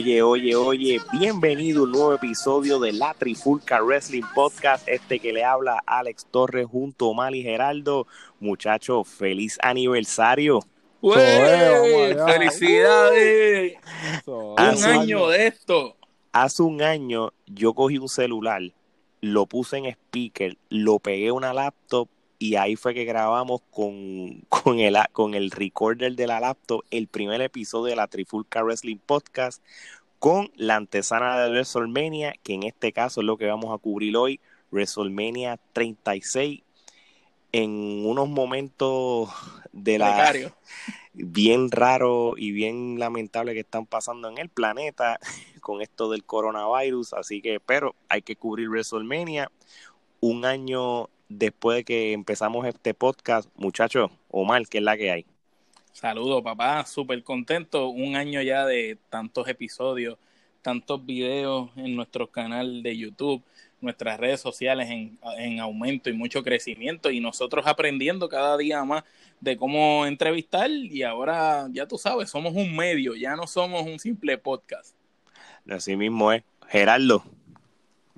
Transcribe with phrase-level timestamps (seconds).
[0.00, 4.88] Oye, oye, oye, bienvenido a un nuevo episodio de la Trifulca Wrestling Podcast.
[4.88, 8.06] Este que le habla Alex Torres junto a Mali Geraldo.
[8.40, 10.60] Muchachos, feliz aniversario.
[12.26, 13.74] ¡Felicidades!
[14.24, 15.94] un año de esto.
[16.32, 18.62] Hace un año yo cogí un celular,
[19.20, 22.08] lo puse en speaker, lo pegué a una laptop
[22.40, 27.06] y ahí fue que grabamos con, con, el, con el recorder de la laptop el
[27.06, 29.62] primer episodio de la Trifulca Wrestling Podcast
[30.18, 34.16] con la antesana de WrestleMania, que en este caso es lo que vamos a cubrir
[34.16, 36.62] hoy, WrestleMania 36,
[37.52, 39.28] en unos momentos
[39.72, 40.32] de la
[41.12, 45.18] bien raro y bien lamentable que están pasando en el planeta
[45.60, 49.50] con esto del coronavirus, así que pero hay que cubrir WrestleMania,
[50.20, 55.26] un año después de que empezamos este podcast, muchachos, Omar, ¿qué es la que hay?
[55.92, 57.88] Saludos, papá, súper contento.
[57.88, 60.18] Un año ya de tantos episodios,
[60.60, 63.42] tantos videos en nuestro canal de YouTube,
[63.80, 69.04] nuestras redes sociales en, en, aumento y mucho crecimiento y nosotros aprendiendo cada día más
[69.40, 73.98] de cómo entrevistar y ahora ya tú sabes, somos un medio, ya no somos un
[73.98, 74.94] simple podcast.
[75.68, 76.42] Así mismo es.
[76.68, 77.24] Gerardo,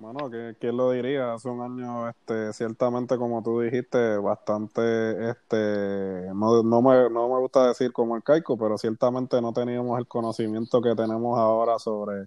[0.03, 1.33] bueno, ¿quién lo diría?
[1.33, 7.69] Hace un año, este, ciertamente, como tú dijiste, bastante, este, no, me, no me gusta
[7.69, 12.27] decir como el caico, pero ciertamente no teníamos el conocimiento que tenemos ahora sobre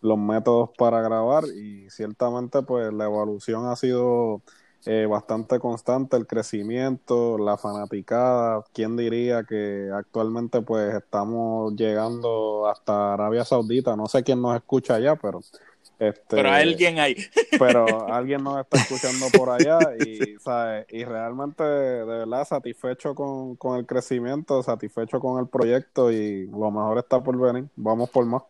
[0.00, 4.40] los métodos para grabar y ciertamente, pues, la evolución ha sido
[4.86, 8.64] eh, bastante constante, el crecimiento, la fanaticada.
[8.72, 13.94] ¿Quién diría que actualmente, pues, estamos llegando hasta Arabia Saudita?
[13.94, 15.40] No sé quién nos escucha allá, pero
[16.00, 17.14] este, pero alguien hay.
[17.58, 20.36] Pero alguien nos está escuchando por allá y,
[20.96, 26.70] y realmente de verdad satisfecho con, con, el crecimiento, satisfecho con el proyecto y lo
[26.70, 27.68] mejor está por venir.
[27.76, 28.42] Vamos por más.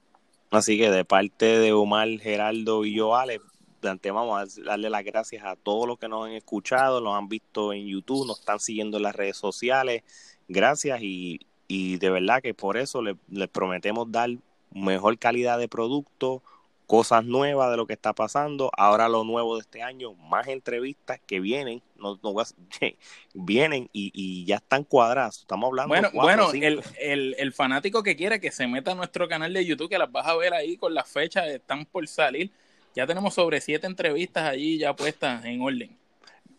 [0.52, 3.40] Así que de parte de Omar, Geraldo y yo, Ale,
[3.82, 7.18] de antemano vamos a darle las gracias a todos los que nos han escuchado, nos
[7.18, 10.04] han visto en YouTube, nos están siguiendo en las redes sociales.
[10.46, 14.30] Gracias y, y de verdad que por eso les, les prometemos dar
[14.72, 16.44] mejor calidad de producto,
[16.90, 18.72] cosas nuevas de lo que está pasando.
[18.76, 22.34] Ahora lo nuevo de este año, más entrevistas que vienen, no, no
[23.34, 25.38] vienen y, ya están cuadradas.
[25.38, 25.88] Estamos hablando.
[25.88, 29.64] Bueno, bueno, el, el, el, fanático que quiera que se meta a nuestro canal de
[29.64, 32.50] YouTube, que las vas a ver ahí con las fechas, están por salir.
[32.96, 35.96] Ya tenemos sobre siete entrevistas allí ya puestas en orden.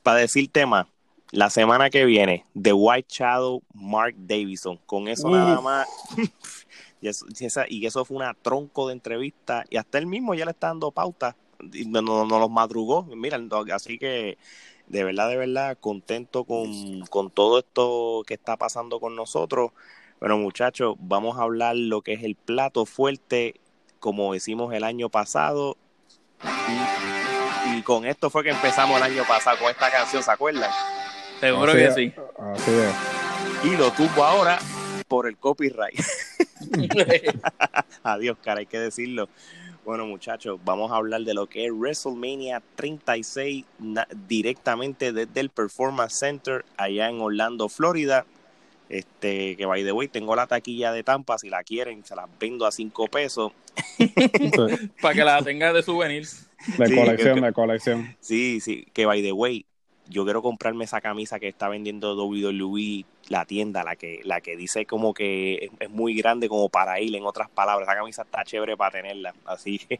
[0.02, 0.88] Para decir tema,
[1.32, 4.78] la semana que viene, The White Shadow, Mark Davison.
[4.86, 5.90] Con eso nada más.
[7.02, 7.26] Y eso,
[7.68, 9.66] y eso fue una tronco de entrevista.
[9.70, 11.36] Y hasta él mismo ya le está dando pauta.
[11.74, 13.04] Y no, no, los madrugó.
[13.04, 13.40] Mira,
[13.74, 14.38] así que
[14.88, 19.72] de verdad, de verdad, contento con, con todo esto que está pasando con nosotros.
[20.20, 23.56] Bueno, muchachos, vamos a hablar lo que es el plato fuerte,
[24.00, 25.78] como decimos el año pasado.
[27.76, 30.70] Y, con esto fue que empezamos el año pasado, con esta canción, ¿se acuerdan?
[31.40, 32.14] Seguro que sí.
[32.38, 32.94] Así es.
[33.64, 34.60] Y lo tuvo ahora
[35.08, 36.00] por el copyright.
[38.04, 39.30] Adiós, cara, hay que decirlo.
[39.84, 43.66] Bueno, muchachos, vamos a hablar de lo que es WrestleMania 36
[44.28, 48.26] directamente desde el Performance Center allá en Orlando, Florida.
[48.90, 52.28] Este, que by the way, tengo la taquilla de Tampa, si la quieren, se la
[52.40, 53.54] vendo a 5 pesos.
[55.02, 56.28] Para que la tenga de souvenir.
[56.78, 58.16] De colección, de colección.
[58.20, 59.66] Sí, sí, que by the way,
[60.12, 64.56] yo quiero comprarme esa camisa que está vendiendo WWE, la tienda, la que, la que
[64.56, 68.44] dice como que es, muy grande como para ir, en otras palabras, esa camisa está
[68.44, 70.00] chévere para tenerla, así que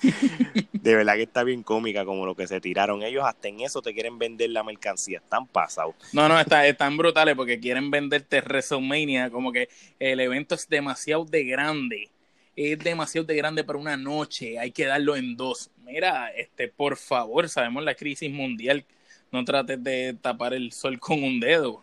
[0.72, 3.82] de verdad que está bien cómica como lo que se tiraron ellos, hasta en eso
[3.82, 5.96] te quieren vender la mercancía, están pasados.
[6.12, 9.68] No, no, está, están brutales porque quieren venderte WrestleMania, como que
[9.98, 12.10] el evento es demasiado de grande
[12.58, 15.70] es demasiado de grande para una noche, hay que darlo en dos.
[15.84, 18.84] Mira, este, por favor, sabemos la crisis mundial
[19.32, 21.80] no trates de tapar el sol con un dedo.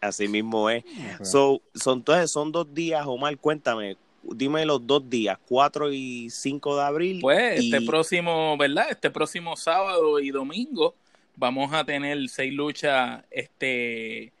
[0.00, 0.84] Así mismo es.
[1.22, 6.82] son, entonces, son dos días, Omar, cuéntame, dime los dos días, 4 y 5 de
[6.82, 7.18] abril.
[7.20, 8.86] Pues este próximo, ¿verdad?
[8.90, 10.94] Este próximo sábado y domingo
[11.36, 14.32] vamos a tener seis luchas, este...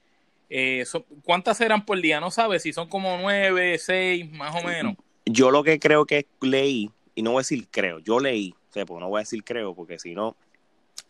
[0.48, 0.84] Eh,
[1.24, 2.20] ¿Cuántas serán por día?
[2.20, 4.94] No sabes si son como nueve, seis, más o menos.
[5.24, 8.86] Yo lo que creo que leí, y no voy a decir creo, yo leí, o
[8.86, 10.36] pues no voy a decir creo, porque si no,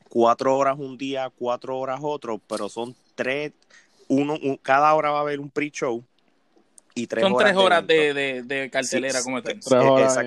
[0.08, 3.52] cuatro horas un día, cuatro horas otro, pero son tres,
[4.08, 6.02] uno, cada hora va a haber un pre-show
[6.94, 10.18] y tres son horas tres horas de, de, cartelera como Tres horas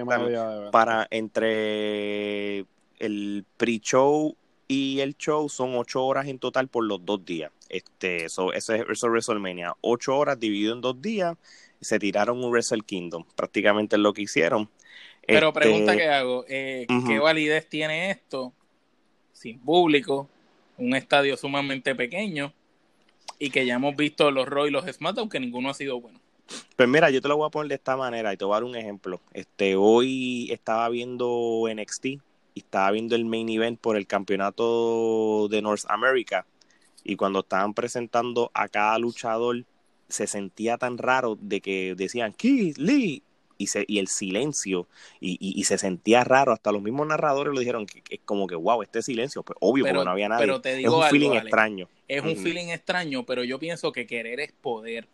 [0.72, 2.66] para entre
[3.00, 4.36] el pre-show
[4.68, 7.52] y el show son ocho horas en total por los dos días.
[7.70, 9.74] Este, eso, eso es WrestleMania.
[9.82, 11.36] Ocho horas dividido en dos días.
[11.82, 14.70] se tiraron un Wrestle Kingdom, prácticamente es lo que hicieron.
[15.26, 18.54] Pero Este, pregunta que hago, eh, ¿qué validez tiene esto
[19.40, 20.28] sin público,
[20.78, 22.52] un estadio sumamente pequeño
[23.40, 26.20] y que ya hemos visto los Raw y los SmackDown que ninguno ha sido bueno?
[26.76, 28.56] Pues mira, yo te lo voy a poner de esta manera y te voy a
[28.58, 29.22] dar un ejemplo.
[29.32, 32.20] Este, hoy estaba viendo NXT y
[32.56, 36.46] estaba viendo el main event por el campeonato de North America
[37.06, 39.64] y cuando estaban presentando a cada luchador
[40.10, 43.24] se sentía tan raro de que decían Keith Lee
[43.60, 44.88] y, se, y el silencio
[45.20, 48.48] y, y- y se sentía raro, hasta los mismos narradores lo dijeron que, es como
[48.48, 50.46] que wow, este silencio, pues obvio Pero- porque no había nadie.
[50.48, 51.88] pero te es un algo, feeling extraño.
[52.08, 55.08] Es un feeling extraño, pero yo pienso que querer es poder.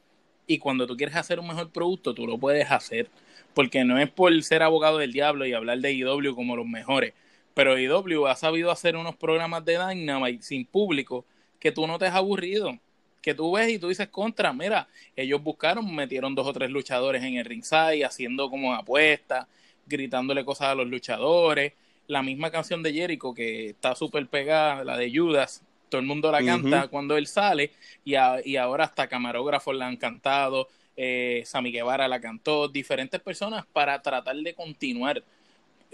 [0.47, 3.09] Y cuando tú quieres hacer un mejor producto, tú lo puedes hacer.
[3.53, 7.13] Porque no es por ser abogado del diablo y hablar de IW como los mejores.
[7.53, 11.25] Pero IW ha sabido hacer unos programas de Dynamite sin público
[11.59, 12.77] que tú no te has aburrido.
[13.25, 17.23] Que tú ves y tú dices contra, mira, ellos buscaron, metieron dos o tres luchadores
[17.23, 19.47] en el ringside, haciendo como apuestas,
[19.87, 21.73] gritándole cosas a los luchadores.
[22.07, 26.31] La misma canción de Jericho que está súper pegada, la de Judas, todo el mundo
[26.31, 27.71] la canta cuando él sale
[28.03, 30.67] y, a- y ahora hasta camarógrafos la han cantado,
[30.97, 35.23] eh, Sammy Guevara la cantó, diferentes personas para tratar de continuar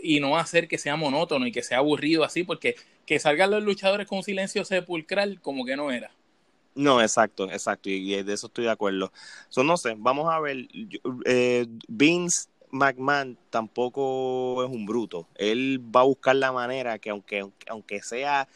[0.01, 2.75] y no hacer que sea monótono y que sea aburrido así, porque
[3.05, 6.11] que salgan los luchadores con silencio sepulcral como que no era.
[6.73, 9.11] No, exacto, exacto, y, y de eso estoy de acuerdo.
[9.49, 10.67] So, no sé, vamos a ver.
[10.71, 15.27] yo- eh, Vince McMahon tampoco es un bruto.
[15.35, 18.47] Él va a buscar la manera que aunque, aunque sea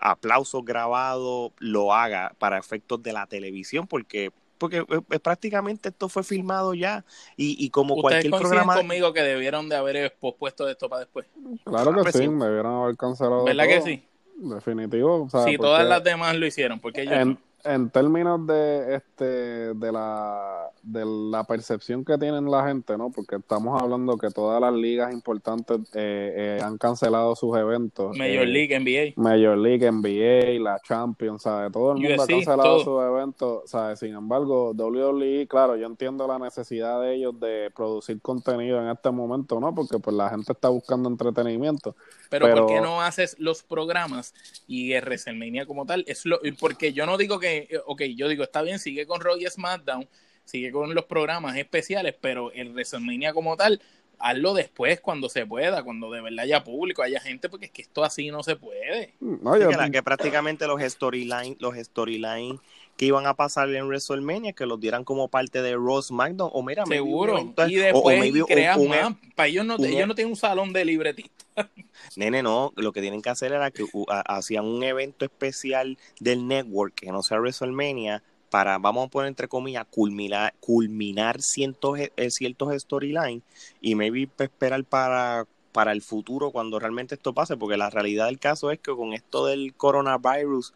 [0.00, 6.08] aplausos grabados, lo haga para efectos de la televisión, porque porque eh, eh, prácticamente esto
[6.08, 7.04] fue filmado ya
[7.36, 11.26] y, y como Ustedes cualquier programa conmigo que debieron de haber pospuesto esto para después.
[11.64, 12.28] Claro Ah, que pues sí, sí.
[12.28, 13.44] debieron haber cancelado.
[13.44, 14.04] ¿Verdad que sí?
[14.42, 15.24] Definitivo.
[15.24, 17.38] O sea, Si todas las demás lo hicieron, porque ellos en, no?
[17.64, 23.10] en términos de este de la de la percepción que tienen la gente, ¿no?
[23.10, 28.16] Porque estamos hablando que todas las ligas importantes eh, eh, han cancelado sus eventos.
[28.16, 29.12] Major Eh, League, NBA.
[29.22, 31.70] Major League, NBA, la Champions, ¿sabes?
[31.70, 32.80] Todo el mundo UFC, ha cancelado todo.
[32.84, 34.00] sus eventos, ¿sabes?
[34.00, 39.10] Sin embargo, WWE, claro, yo entiendo la necesidad de ellos de producir contenido en este
[39.10, 39.74] momento, ¿no?
[39.74, 41.94] Porque pues la gente está buscando entretenimiento.
[42.28, 44.34] Pero, Pero- ¿por qué no haces los programas
[44.66, 46.04] y WrestleMania como tal?
[46.08, 49.36] Es lo, porque yo no digo que, ok, yo digo, está bien, sigue con Raw
[49.36, 50.08] y SmackDown,
[50.44, 53.80] sigue con los programas especiales, pero el WrestleMania como tal,
[54.18, 57.82] hazlo después cuando se pueda, cuando de verdad haya público, haya gente, porque es que
[57.82, 59.14] esto así no se puede.
[59.20, 62.60] No, Sí, yo- que, prácticamente los storyline, los storyline
[62.96, 66.62] que iban a pasar en WrestleMania, que los dieran como parte de Raw SmackDown, o
[66.62, 67.38] mira, maybe Seguro.
[67.38, 69.14] evento- Y o- o después maybe creas un- más.
[69.34, 71.42] Para ellos no, un- ellos no tienen un salón de libretistas.
[72.16, 75.98] Nene, no, lo que tienen que hacer era que uh, ha- hacían un evento especial
[76.20, 78.22] del network, que no sea WrestleMania,
[78.52, 83.42] para, vamos a poner entre comillas, culminar, culminar cientos, eh, ciertos storylines
[83.80, 88.38] y maybe esperar para, para el futuro cuando realmente esto pase, porque la realidad del
[88.38, 90.74] caso es que con esto del coronavirus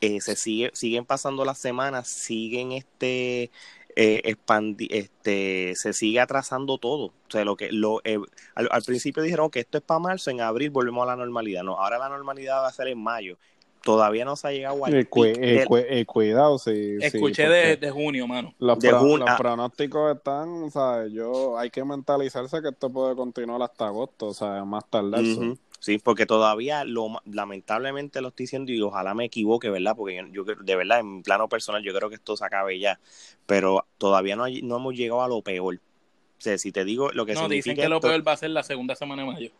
[0.00, 3.50] eh, se sigue, siguen pasando las semanas, siguen este
[3.94, 7.06] eh, expandi- este se sigue atrasando todo.
[7.06, 8.18] O sea, lo que lo eh,
[8.54, 11.62] al, al principio dijeron que esto es para marzo, en abril volvemos a la normalidad.
[11.62, 13.36] No, ahora la normalidad va a ser en mayo.
[13.82, 16.98] Todavía no se ha llegado al eh, eh, eh, cuidado, sí.
[17.00, 18.54] sí, Escuché porque de, de junio, mano.
[18.58, 19.36] Los, de pro- jun- los ah.
[19.38, 21.12] pronósticos están, ¿sabes?
[21.12, 25.20] Yo, hay que mentalizarse que esto puede continuar hasta agosto, o sea, más tarde.
[25.20, 25.56] Ujú.
[25.80, 29.94] Sí, porque todavía lo lamentablemente lo estoy diciendo y ojalá me equivoque, ¿verdad?
[29.96, 32.44] Porque yo, yo creo- de verdad en mi plano personal yo creo que esto se
[32.44, 32.98] acabe ya,
[33.46, 35.76] pero todavía no, hay- no hemos llegado a lo peor.
[35.76, 38.36] O sea, si te digo lo que No, dicen significa que lo peor va a
[38.36, 39.50] ser la segunda semana de mayo.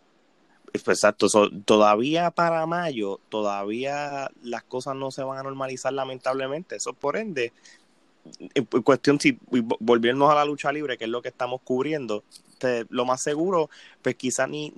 [0.72, 6.76] Pues, Exacto, so, todavía para mayo, todavía las cosas no se van a normalizar lamentablemente.
[6.76, 7.52] Eso por ende,
[8.54, 12.22] en cuestión, si vo- volviendo a la lucha libre, que es lo que estamos cubriendo,
[12.90, 13.70] lo más seguro,
[14.02, 14.72] pues quizás ni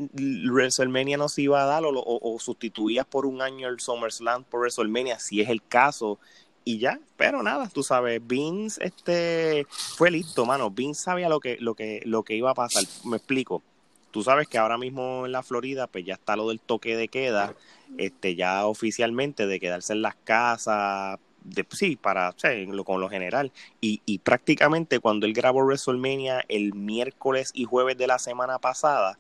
[0.51, 4.45] WrestleMania no se iba a dar o, o, o sustituías por un año el SummerSlam
[4.45, 6.19] por WrestleMania, si es el caso.
[6.63, 10.71] Y ya, pero nada, tú sabes, Vince este, fue listo, mano.
[10.71, 12.85] Vince sabía lo que, lo, que, lo que iba a pasar.
[13.05, 13.63] Me explico
[14.11, 17.09] tú sabes que ahora mismo en la Florida pues ya está lo del toque de
[17.09, 17.55] queda,
[17.99, 22.85] este ya oficialmente de quedarse en las casas, de, sí, para, o sea, en lo,
[22.85, 23.51] con lo general.
[23.81, 29.19] Y, y prácticamente cuando él grabó WrestleMania el miércoles y jueves de la semana pasada,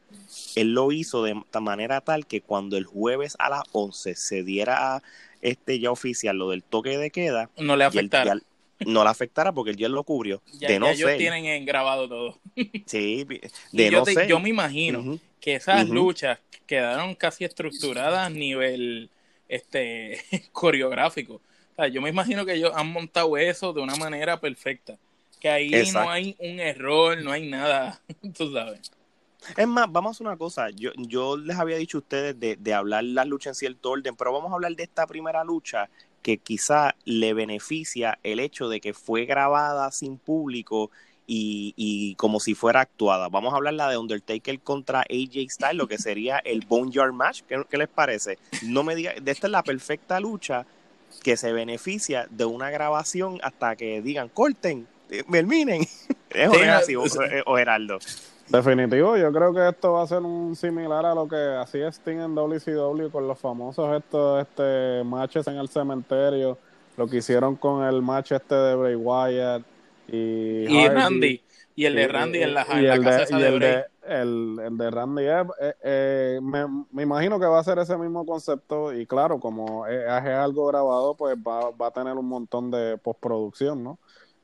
[0.55, 5.03] él lo hizo de manera tal que cuando el jueves a las 11 se diera
[5.41, 8.35] este ya oficial lo del toque de queda, No le y él- afectará.
[8.35, 8.41] ya-
[8.87, 10.43] no le afectara porque él ya lo cubrió.
[10.59, 12.41] Ya, de no ya ellos ser, tienen en grabado todo.
[12.87, 13.27] sí,
[13.73, 14.29] Y de yo, no te- ser.
[14.29, 15.95] yo me imagino que esas Ujú.
[15.95, 19.11] luchas quedaron casi estructuradas a nivel
[19.49, 20.21] este
[20.53, 21.35] coreográfico.
[21.35, 24.99] O sea, yo me imagino que ellos han montado eso de una manera perfecta.
[25.41, 28.01] que ahí no hay un error, no hay nada,
[28.37, 28.91] tú sabes.
[29.57, 30.69] Es más, vamos a hacer una cosa.
[30.71, 34.15] Yo, yo les había dicho a ustedes de, de hablar las luchas en cierto orden,
[34.15, 35.89] pero vamos a hablar de esta primera lucha
[36.23, 40.91] que quizá le beneficia el hecho de que fue grabada sin público
[41.27, 43.29] y, y, como si fuera actuada.
[43.29, 47.43] Vamos a hablar la de Undertaker contra AJ Styles, lo que sería el Boneyard Match.
[47.49, 48.39] ¿Qué, ¿Qué, les parece?
[48.62, 50.67] No me diga, esta es la perfecta lucha
[51.23, 54.87] que se beneficia de una grabación hasta que digan corten,
[55.31, 55.87] terminen.
[56.31, 57.07] Es o, o,
[57.47, 57.99] o Geraldo.
[58.50, 62.19] Definitivo, yo creo que esto va a ser un similar a lo que hacía Sting
[62.19, 66.59] en WCW con los famosos estos este matches en el cementerio,
[66.97, 69.62] lo que hicieron con el match este de Bray Wyatt
[70.09, 71.40] y, y Randy
[71.76, 74.59] y el de Randy en la, en la casa de, esa de, el de, el,
[74.66, 78.92] el de Randy eh, eh, me, me, imagino que va a ser ese mismo concepto
[78.92, 82.99] y claro, como es, es algo grabado, pues va, va a tener un montón de
[82.99, 83.99] postproducción, ¿no?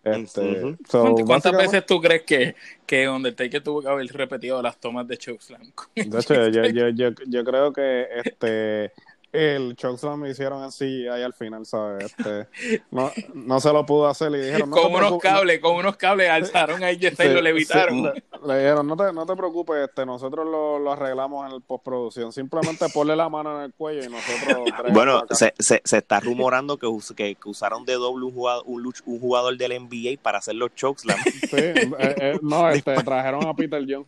[0.06, 0.76] Este, uh -huh.
[0.88, 2.54] so, ¿Cuántas veces tú crees que,
[2.86, 5.72] que Undertaker tuvo que haber repetido las tomas de Chokeslam?
[5.96, 8.92] De hecho, yo, yo, yo, yo, creo que este
[9.36, 12.04] el Chokeslam me hicieron así ahí al final, ¿sabes?
[12.06, 12.48] Este,
[12.90, 14.70] no, no se lo pudo hacer y dijeron...
[14.70, 18.12] No con unos cables, con unos cables alzaron ahí y sí, lo levitaron.
[18.12, 21.54] Sí, le, le, dijeron, no te, no te preocupes, este, nosotros lo, lo arreglamos en
[21.54, 24.92] el postproducción, simplemente ponle la mano en el cuello y nosotros...
[24.92, 28.92] Bueno, se, se, se, está rumorando que, que, que, usaron de doble un jugador, un,
[29.04, 31.18] un jugador del NBA para hacer los Chokeslam.
[31.22, 34.06] Sí, eh, eh, no, este, trajeron a Peter Jones,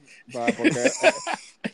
[0.57, 0.91] porque...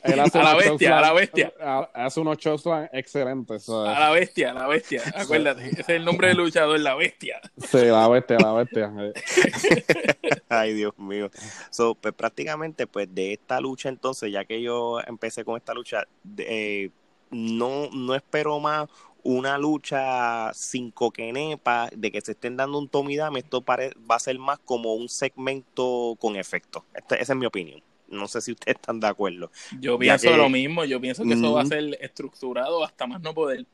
[0.03, 1.53] Él hace a la bestia, a la bestia.
[1.93, 3.65] Hace unos Chokeslam excelentes.
[3.65, 3.97] ¿sabes?
[3.97, 5.03] A la bestia, a la bestia.
[5.15, 7.41] Acuérdate, ese es el nombre del luchador, la bestia.
[7.59, 8.93] Sí, la bestia, la bestia.
[10.49, 11.31] Ay, Dios mío.
[11.71, 16.05] So, pues prácticamente, pues de esta lucha, entonces, ya que yo empecé con esta lucha,
[16.39, 16.91] eh,
[17.31, 18.89] no, no espero más
[19.25, 24.21] una lucha sin coquenepa, de que se estén dando un tomidame, esto pare, va a
[24.21, 26.85] ser más como un segmento con efecto.
[26.95, 27.83] Este, esa es mi opinión.
[28.15, 29.51] No sé si ustedes están de acuerdo.
[29.81, 30.37] Yo pienso que...
[30.37, 33.67] lo mismo, yo pienso que eso va a ser estructurado hasta más no poder.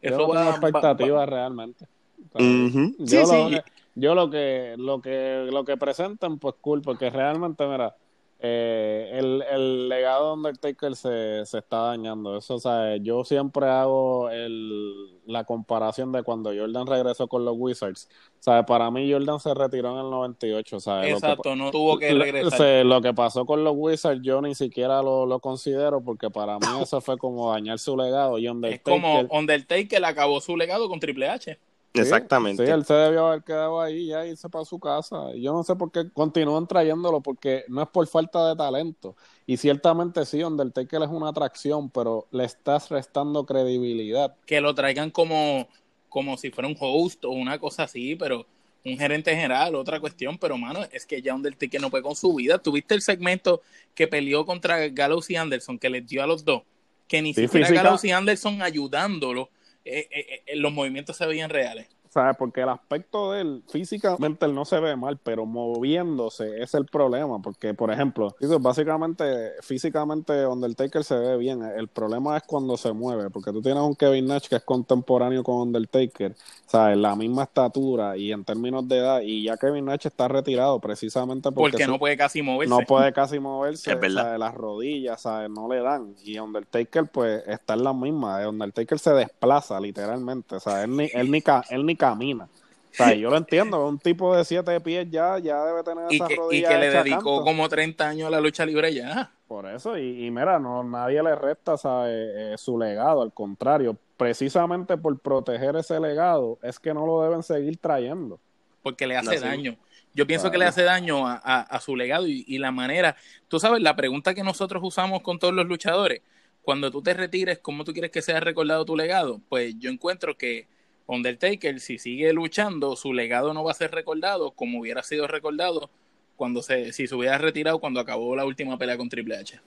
[0.00, 1.26] Eso yo va, expectativa va, va.
[1.26, 1.86] realmente.
[2.32, 2.94] O sea, uh -huh.
[2.98, 3.56] yo, sí, lo, sí.
[3.94, 7.96] yo lo que lo que lo que presentan pues cool porque realmente mira
[8.40, 12.36] eh, el, el, legado de Undertaker se, se está dañando.
[12.36, 17.54] Eso, o sea, yo siempre hago el, la comparación de cuando Jordan regresó con los
[17.56, 18.08] Wizards.
[18.38, 20.80] O sea, para mí Jordan se retiró en el 98.
[20.80, 21.14] ¿sabes?
[21.14, 22.84] Exacto, que, no tuvo que regresar.
[22.84, 26.66] Lo que pasó con los Wizards yo ni siquiera lo, lo considero porque para mí
[26.82, 28.38] eso fue como dañar su legado.
[28.38, 31.58] Y Undertaker, es como Undertaker acabó su legado con Triple H.
[31.94, 32.66] Exactamente.
[32.66, 35.32] Sí, él se debió haber quedado ahí y ya irse para su casa.
[35.34, 39.14] Yo no sé por qué continúan trayéndolo, porque no es por falta de talento.
[39.46, 44.34] Y ciertamente sí, Undertaker es una atracción, pero le estás restando credibilidad.
[44.44, 45.68] Que lo traigan como,
[46.08, 48.44] como si fuera un host o una cosa así, pero
[48.84, 52.34] un gerente general, otra cuestión, pero mano, es que ya Undertaker no puede con su
[52.34, 52.58] vida.
[52.58, 53.62] ¿Tuviste el segmento
[53.94, 56.62] que peleó contra Gallows y Anderson, que les dio a los dos?
[57.06, 57.82] Que ni sí, siquiera física.
[57.84, 59.48] Gallows y Anderson ayudándolo
[59.84, 61.88] eh, eh, eh, los movimientos se veían reales.
[62.14, 62.36] ¿Sabes?
[62.36, 66.86] Porque el aspecto de él, físicamente él no se ve mal, pero moviéndose es el
[66.86, 67.42] problema.
[67.42, 71.64] Porque, por ejemplo, básicamente, físicamente Undertaker se ve bien.
[71.64, 75.42] El problema es cuando se mueve, porque tú tienes un Kevin Nash que es contemporáneo
[75.42, 76.96] con Undertaker, ¿sabes?
[76.98, 79.20] La misma estatura y en términos de edad.
[79.20, 82.72] Y ya Kevin Nash está retirado precisamente porque, porque no puede casi moverse.
[82.72, 83.90] No puede casi moverse.
[83.90, 84.22] Es verdad.
[84.22, 84.38] ¿sabes?
[84.38, 85.50] Las rodillas, ¿sabes?
[85.50, 86.14] No le dan.
[86.22, 88.48] Y Undertaker, pues, está en la misma.
[88.48, 90.54] Undertaker se desplaza, literalmente.
[90.54, 92.44] O sea, él ni, él ni, él ni camina.
[92.44, 96.14] O sea, yo lo entiendo, un tipo de siete pies ya, ya debe tener y
[96.14, 96.70] esas que, rodillas.
[96.70, 99.32] Y que le dedicó como 30 años a la lucha libre ya.
[99.48, 103.96] Por eso, y, y mira, no, nadie le resta sabe, eh, su legado, al contrario,
[104.16, 108.38] precisamente por proteger ese legado, es que no lo deben seguir trayendo.
[108.82, 109.72] Porque le hace no, daño.
[109.72, 109.78] Sí.
[110.14, 110.52] Yo pienso claro.
[110.52, 113.16] que le hace daño a, a, a su legado y, y la manera.
[113.48, 116.22] Tú sabes, la pregunta que nosotros usamos con todos los luchadores,
[116.62, 119.40] cuando tú te retires, ¿cómo tú quieres que sea recordado tu legado?
[119.48, 120.68] Pues yo encuentro que
[121.06, 125.90] Undertaker, si sigue luchando, su legado no va a ser recordado como hubiera sido recordado
[126.36, 129.60] cuando se, si se hubiera retirado cuando acabó la última pelea con Triple H.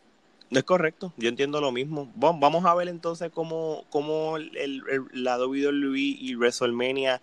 [0.49, 2.09] Es correcto, yo entiendo lo mismo.
[2.15, 7.21] Bueno, vamos a ver entonces cómo, cómo el, el, la WWE y WrestleMania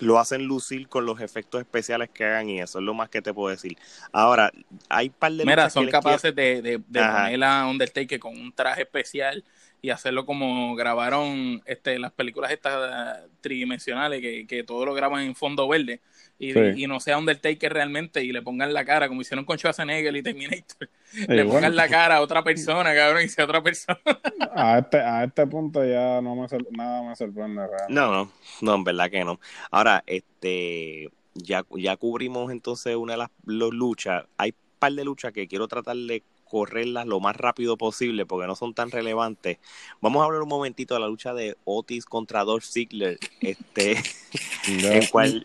[0.00, 3.22] lo hacen lucir con los efectos especiales que hagan y eso es lo más que
[3.22, 3.76] te puedo decir.
[4.10, 4.52] Ahora,
[4.88, 5.44] hay par de...
[5.44, 6.62] Mira, son capaces quiero...
[6.62, 9.44] de, de, de poner a Undertaker con un traje especial
[9.82, 15.34] y hacerlo como grabaron este, las películas estas tridimensionales, que, que todo lo graban en
[15.34, 16.00] fondo verde,
[16.38, 16.60] y, sí.
[16.76, 20.22] y, no sea Undertaker realmente, y le pongan la cara, como hicieron con Schwarzenegger y
[20.22, 21.76] Terminator, sí, le pongan bueno.
[21.76, 23.98] la cara a otra persona, cabrón, y sea otra persona.
[24.54, 27.62] A este, a este punto ya no me nada me sorprende.
[27.66, 27.94] Realmente.
[27.94, 29.40] No, no, no, en verdad que no.
[29.70, 34.24] Ahora, este ya, ya cubrimos entonces una de las luchas.
[34.36, 38.46] Hay un par de luchas que quiero tratar de correrlas lo más rápido posible porque
[38.46, 39.56] no son tan relevantes.
[40.02, 43.18] Vamos a hablar un momentito de la lucha de Otis contra Dolph Ziggler.
[43.40, 43.96] Este,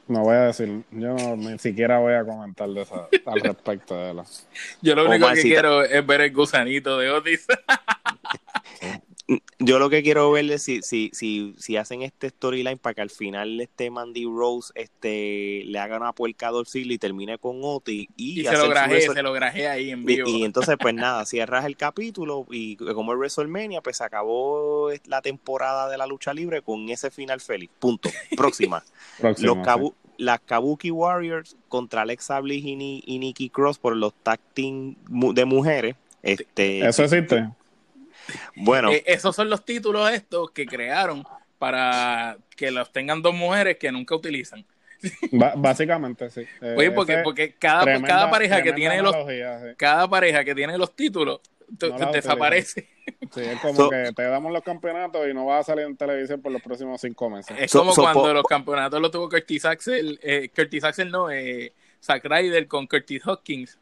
[0.10, 4.16] No voy a decir, yo ni siquiera voy a comentar de esa, al respecto de
[4.16, 4.26] la.
[4.82, 7.48] Yo lo único que quiero es ver el gusanito de Otis.
[9.60, 13.02] Yo lo que quiero ver es si, si, si, si hacen este storyline para que
[13.02, 18.08] al final este Mandy Rose este, le haga una puerca a y termine con Oti
[18.16, 20.30] y, se lo grajé, se lo grajé ahí en vivo.
[20.30, 25.90] Y, entonces, pues nada, cierras el capítulo y como es WrestleMania, pues acabó la temporada
[25.90, 27.70] de la lucha libre con ese final feliz.
[27.80, 28.10] Punto.
[28.38, 28.84] Próxima.
[29.20, 29.58] los
[30.18, 35.44] Las Kabuki Warriors contra Alexa Bliss y, y Nikki Cross por los tag team de
[35.44, 35.96] mujeres.
[36.24, 37.50] Este, Eso existe.
[38.56, 38.92] Bueno.
[38.92, 41.24] Eh, esos son los títulos estos que crearon
[41.58, 44.66] para que los tengan dos mujeres que nunca utilizan.
[45.58, 46.42] básicamente, sí.
[46.62, 49.16] Eh, Oye, porque, porque cada, cada pareja que tiene los
[49.78, 52.88] cada pareja que tiene los títulos desaparece.
[53.34, 56.42] Sí, es como que te damos los campeonatos y no vas a salir en televisión
[56.42, 57.56] por los próximos cinco meses.
[57.60, 62.26] Es como cuando los campeonatos los tuvo Curtis Axel, eh, Curtis Axel no, eh, Zack
[62.26, 63.80] Ryder con Curtis Hopkins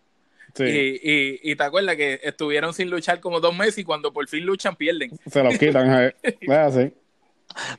[0.59, 4.45] y, y, te acuerdas que estuvieron sin luchar como dos meses y cuando por fin
[4.45, 5.11] luchan pierden.
[5.29, 5.89] Se los quitan,
[6.49, 6.93] así.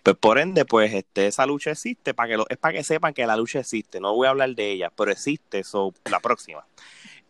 [0.02, 3.14] Pues por ende, pues este, esa lucha existe, para que lo, es para que sepan
[3.14, 4.00] que la lucha existe.
[4.00, 6.66] No voy a hablar de ella, pero existe, eso la próxima.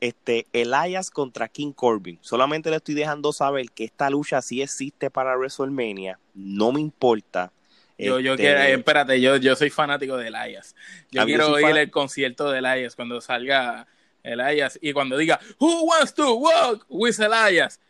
[0.00, 2.18] Este, Elias contra King Corbin.
[2.20, 6.18] Solamente le estoy dejando saber que esta lucha sí existe para WrestleMania.
[6.34, 7.52] No me importa.
[7.98, 10.76] Yo, yo quiero, este, espérate, yo, yo soy fanático de Elias.
[11.10, 13.86] Yo quiero ir al concierto de Elias cuando salga
[14.26, 14.78] Elias.
[14.82, 17.80] Y cuando diga, Who wants to walk with Elias?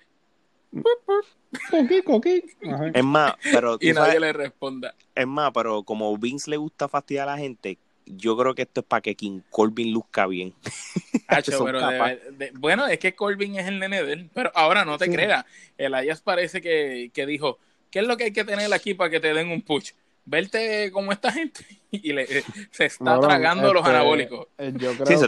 [2.94, 3.78] Es más, pero.
[3.80, 4.94] y nadie le responda.
[5.14, 8.80] Es más, pero como Vince le gusta fastidiar a la gente, yo creo que esto
[8.80, 10.54] es para que King Corbin luzca bien.
[12.54, 15.44] bueno, es que Corbin es el nene de él, pero ahora no te creas.
[15.78, 17.58] Elias parece que, que dijo:
[17.90, 19.92] ¿Qué es lo que hay que tener aquí para que te den un push?
[20.26, 22.26] Verte como esta gente y le,
[22.70, 24.48] se está tragando los este, anabólicos.
[24.58, 25.26] Eh, yo creo sí, eso,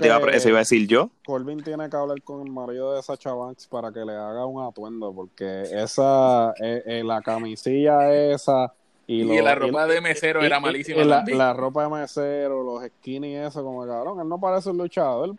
[0.49, 1.11] iba, a decir yo.
[1.25, 4.67] Corbin tiene que hablar con el marido de Sacha Banks para que le haga un
[4.67, 8.73] atuendo, porque esa, eh, eh, la camisilla esa...
[9.11, 11.03] Y, la ropa de mesero era malísima.
[11.03, 15.35] La, ropa de mesero, los skinny y eso, como cabrón, él no parece un luchador,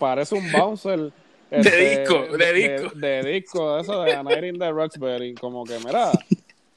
[0.00, 0.98] parece un bouncer.
[1.50, 2.90] de este, disco, de, disco.
[2.96, 6.10] De, disco, eso de A Night in the Roxbury, como que, mira,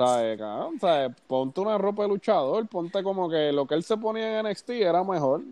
[0.07, 1.15] ¿Sabes, cabrón?
[1.27, 4.69] Ponte una ropa de luchador, ponte como que lo que él se ponía en NXT
[4.71, 5.43] era mejor.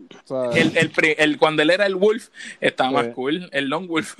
[0.54, 2.28] El, el, el, cuando él era el Wolf,
[2.60, 4.18] estaba más cool, el Long Wolf.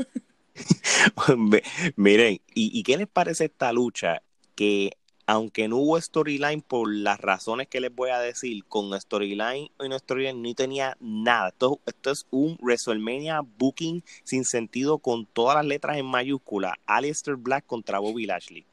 [1.97, 4.23] Miren, ¿y, ¿y qué les parece esta lucha?
[4.55, 4.93] Que
[5.27, 9.89] aunque no hubo storyline por las razones que les voy a decir, con storyline y
[9.89, 11.51] no storyline no tenía nada.
[11.51, 16.79] Esto, esto es un WrestleMania booking sin sentido con todas las letras en mayúscula.
[16.85, 18.67] Aleister Black contra Bobby Lashley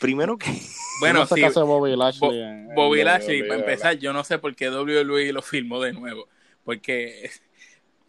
[0.00, 0.50] primero que.
[1.00, 1.42] Bueno, sí.
[1.56, 2.66] Bobby Lashley.
[2.76, 6.28] Bobby Lashley, para empezar, yo no sé por qué WWE lo filmó de nuevo.
[6.62, 7.28] Porque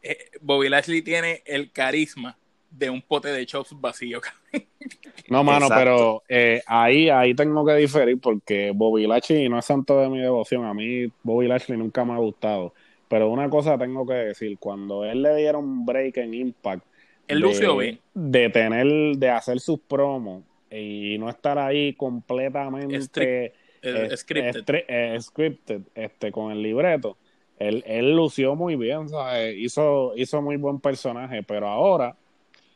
[0.03, 2.37] eh, Bobby Lashley tiene el carisma
[2.69, 4.21] de un pote de chops vacío.
[5.29, 9.99] No, mano, pero eh, ahí, ahí tengo que diferir porque Bobby Lashley no es santo
[9.99, 10.65] de mi devoción.
[10.65, 12.73] A mí Bobby Lashley nunca me ha gustado.
[13.07, 16.85] Pero una cosa tengo que decir, cuando él le dieron break en Impact,
[17.27, 20.43] el de, de tener, de hacer sus promos,
[20.79, 25.81] y no estar ahí completamente eh, scripted.
[25.95, 27.17] este, con el libreto.
[27.59, 29.55] Él, él lució muy bien, ¿sabes?
[29.57, 32.15] Hizo, hizo muy buen personaje, pero ahora,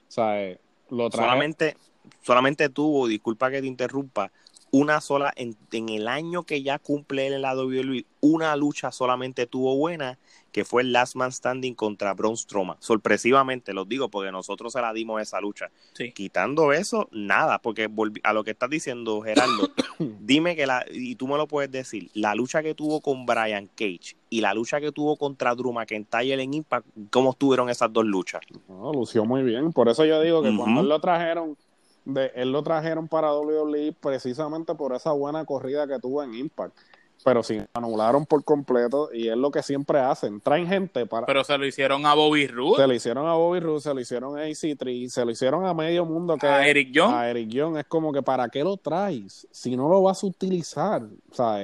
[0.08, 0.60] ¿sabes?
[0.90, 1.76] Lo Solamente,
[2.22, 4.32] solamente tuvo, disculpa que te interrumpa,
[4.72, 9.48] una sola, en, en, el año que ya cumple el lado WWE, una lucha solamente
[9.48, 10.18] tuvo buena,
[10.58, 12.78] que fue el Last Man Standing contra Braun Strowman.
[12.80, 15.70] Sorpresivamente, lo digo, porque nosotros se la dimos esa lucha.
[16.16, 17.88] Quitando eso, nada, porque
[18.24, 22.10] a lo que estás diciendo, Gerardo, dime que la, y tú me lo puedes decir,
[22.16, 26.42] la lucha que tuvo con Brian Cage y la lucha que tuvo contra Drew McIntyre
[26.42, 28.42] en Impact, ¿cómo estuvieron esas dos luchas?
[28.68, 31.56] No, lució muy bien, por eso yo digo que cuando lo trajeron
[32.04, 36.76] de él lo trajeron para WWE precisamente por esa buena corrida que tuvo en Impact.
[37.24, 40.40] Pero si anularon por completo y es lo que siempre hacen.
[40.40, 41.26] Traen gente para.
[41.26, 42.78] Pero se lo hicieron a Bobby Roode.
[42.78, 45.74] Se lo hicieron a Bobby Roode, se lo hicieron a AC3, se lo hicieron a
[45.74, 46.38] medio mundo.
[46.38, 47.14] Que a Eric Young.
[47.14, 47.78] A Eric Young.
[47.78, 49.48] Es como que ¿para qué lo traes?
[49.52, 51.04] Si no lo vas a utilizar.
[51.32, 51.58] O sea,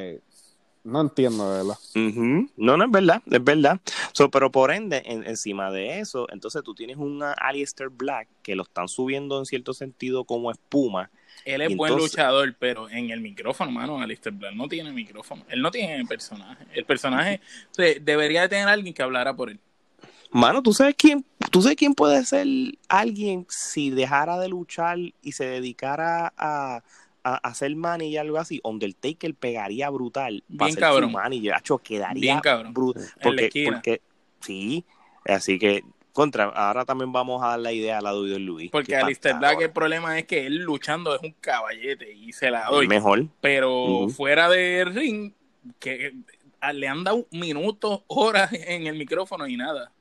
[0.84, 1.78] no entiendo, de verdad.
[2.58, 3.80] No, no es verdad, es verdad.
[4.12, 8.64] So, pero por ende, encima de eso, entonces tú tienes un Alistair Black que lo
[8.64, 11.10] están subiendo en cierto sentido como espuma.
[11.46, 15.44] Él es buen luchador, pero en el micrófono, mano, Alistair Black no tiene micrófono.
[15.50, 16.66] Él no tiene el personaje.
[16.74, 17.42] El personaje
[18.02, 19.60] debería de tener alguien que hablara por él.
[20.32, 22.48] Mano, ¿tú sabes quién, tú sabes quién puede ser
[22.90, 26.82] alguien si dejara de luchar y se dedicara a,
[27.24, 30.44] a hacer money y algo así, Undertaker pegaría brutal.
[30.48, 31.12] Bien cabrón.
[31.12, 31.54] Manager,
[31.84, 32.74] quedaría Bien cabrón.
[32.74, 33.04] brutal.
[33.22, 34.02] Porque, porque,
[34.42, 34.86] sí,
[35.26, 38.72] así que contra, ahora también vamos a dar la idea a la de Luis.
[38.72, 42.66] Porque Alistair Black el problema es que él luchando es un caballete y se la
[42.66, 42.88] doy.
[42.88, 43.26] Mejor.
[43.42, 45.34] Pero fuera de ring,
[45.80, 46.14] que
[46.74, 49.92] le han dado minutos, horas en el micrófono y nada.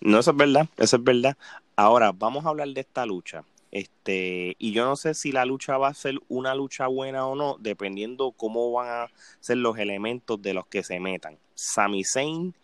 [0.00, 1.36] No, eso es verdad, eso es verdad.
[1.76, 3.44] Ahora, vamos a hablar de esta lucha.
[3.72, 7.36] Este, y yo no sé si la lucha va a ser una lucha buena o
[7.36, 11.36] no, dependiendo cómo van a ser los elementos de los que se metan.
[11.54, 12.54] Sami Zayn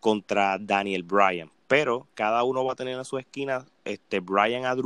[0.00, 1.50] contra Daniel Bryan.
[1.66, 4.76] Pero cada uno va a tener en su esquina este Bryan a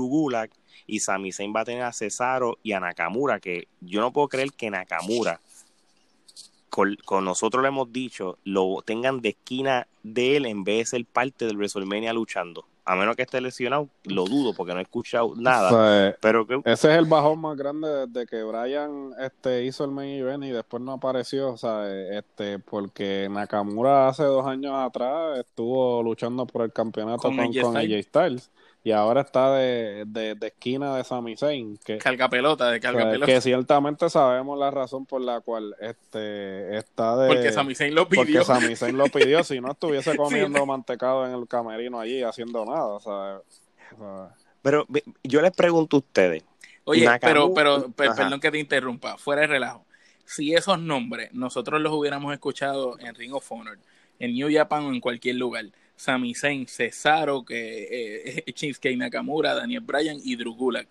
[0.87, 4.29] y Sami Zayn va a tener a Cesaro y a Nakamura, que yo no puedo
[4.29, 5.41] creer que Nakamura
[7.05, 11.07] con, nosotros le hemos dicho, lo tengan de esquina de él en vez de ser
[11.07, 15.35] parte del WrestleMania luchando a menos que esté lesionado, lo dudo porque no he escuchado
[15.37, 16.17] nada.
[16.23, 20.45] pero Ese es el bajón más grande desde que Brian este, hizo el main event
[20.45, 26.63] y después no apareció, o este, porque Nakamura hace dos años atrás estuvo luchando por
[26.63, 28.51] el campeonato con, con, AJ Styles
[28.85, 31.77] y ahora está de, de, esquina de Sami Zayn.
[31.79, 33.27] Que, carga pelota, de carga pelota.
[33.27, 37.29] Que ciertamente sabemos la razón por la cual este está de...
[37.29, 38.23] Porque Sami Zayn lo pidió.
[38.23, 42.65] Porque Sami Zayn lo pidió, si no estuviese comiendo mantecado en el camerino allí haciendo
[42.65, 43.43] nada, ¿sabes?
[44.63, 44.87] Pero
[45.23, 46.45] yo les pregunto a ustedes.
[46.85, 49.85] Oye, pero, pero, perdón que te interrumpa, fuera de relajo.
[50.25, 53.79] Si esos nombres nosotros los hubiéramos escuchado en Ring of Honor,
[54.19, 55.67] en New Japan o en cualquier lugar,
[55.99, 60.87] Sami Zayn, Cesaro, que, eh, Nakamura, Daniel Bryan y Drew Gulak.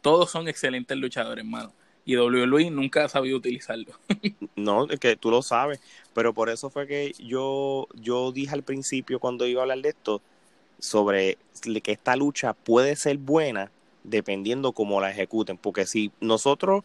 [0.00, 1.72] Todos son excelentes luchadores, hermano.
[2.04, 3.92] Y WWE nunca ha sabido utilizarlo.
[4.56, 5.80] no, es que tú lo sabes.
[6.14, 9.88] Pero por eso fue que yo, yo dije al principio cuando iba a hablar de
[9.88, 10.22] esto
[10.78, 11.38] sobre
[11.82, 13.70] que esta lucha puede ser buena
[14.04, 15.56] dependiendo cómo la ejecuten.
[15.56, 16.84] Porque si nosotros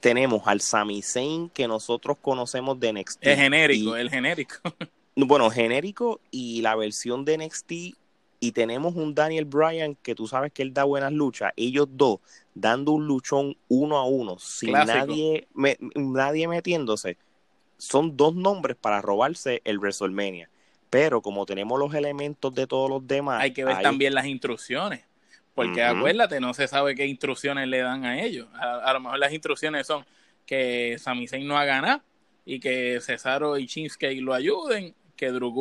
[0.00, 3.26] tenemos al Sami Zayn que nosotros conocemos de NXT.
[3.26, 4.56] Es genérico, el genérico.
[5.24, 7.72] bueno, genérico y la versión de NXT
[8.38, 12.20] y tenemos un Daniel Bryan que tú sabes que él da buenas luchas, ellos dos
[12.54, 15.48] dando un luchón uno a uno, sin nadie,
[15.94, 17.16] nadie metiéndose,
[17.78, 20.50] son dos nombres para robarse el WrestleMania.
[20.90, 23.42] Pero como tenemos los elementos de todos los demás...
[23.42, 25.04] Hay que ver también las instrucciones.
[25.54, 28.46] Porque acuérdate, no se sabe qué instrucciones le dan a ellos.
[28.54, 30.04] A, lo mejor las instrucciones son
[30.44, 32.04] que Sami Zayn no haga nada
[32.44, 35.52] y que Cesaro y Shinsuke lo ayuden que Drew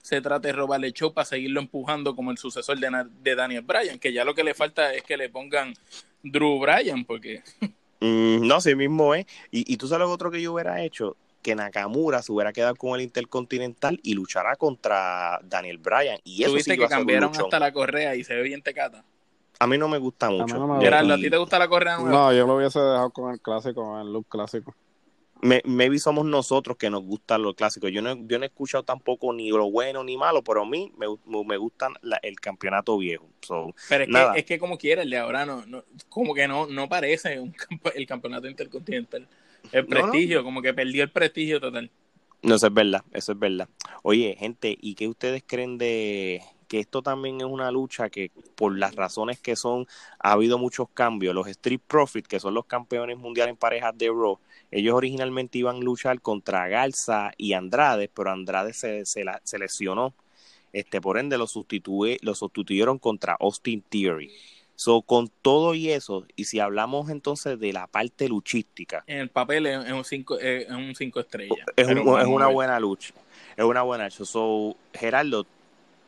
[0.00, 3.98] se trate de robarle el show para seguirlo empujando como el sucesor de, Daniel Bryan,
[3.98, 5.74] que ya lo que le falta es que le pongan
[6.22, 7.42] Drew Bryan, porque...
[8.02, 9.26] Mm, no, sí mismo es.
[9.50, 12.74] Y, y tú sabes lo otro que yo hubiera hecho, que Nakamura se hubiera quedado
[12.74, 16.18] con el Intercontinental y luchara contra Daniel Bryan.
[16.24, 19.04] Y eso ¿Tuviste que cambiaron hasta la correa y se ve bien tecata?
[19.58, 20.72] A mí no me gusta mucho.
[20.72, 22.10] ¿a ti te gusta la correa nueva?
[22.10, 24.74] No, yo lo hubiese dejado con el clásico, con el look clásico
[25.42, 27.90] me, maybe somos nosotros que nos gustan los clásicos.
[27.90, 30.92] Yo no, yo no he escuchado tampoco ni lo bueno ni malo, pero a mí
[30.96, 31.06] me,
[31.44, 33.28] me gustan el campeonato viejo.
[33.88, 36.66] pero es que, es que como quiera, el de ahora no, no como que no,
[36.66, 37.54] no parece un
[37.94, 39.26] el campeonato intercontinental.
[39.72, 41.90] El prestigio, como que perdió el prestigio total.
[42.42, 43.68] No, eso es verdad, eso es verdad.
[44.02, 48.78] Oye, gente, ¿y qué ustedes creen de que esto también es una lucha que por
[48.78, 49.88] las razones que son,
[50.20, 51.34] ha habido muchos cambios?
[51.34, 54.38] Los Street Profits, que son los campeones mundiales en parejas de Raw,
[54.70, 60.14] ellos originalmente iban a luchar contra Garza y Andrade, pero Andrade se, se, lesionó.
[60.72, 64.30] Este, por ende, lo, lo sustituyeron contra Austin Theory.
[64.76, 69.02] So, con todo y eso, y si hablamos entonces de la parte luchística.
[69.08, 71.66] En el papel es un cinco, es un cinco estrellas.
[71.74, 73.12] Es, es una buena lucha.
[73.56, 74.24] Es una buena lucha.
[74.24, 75.44] So, Gerardo,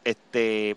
[0.04, 0.76] este,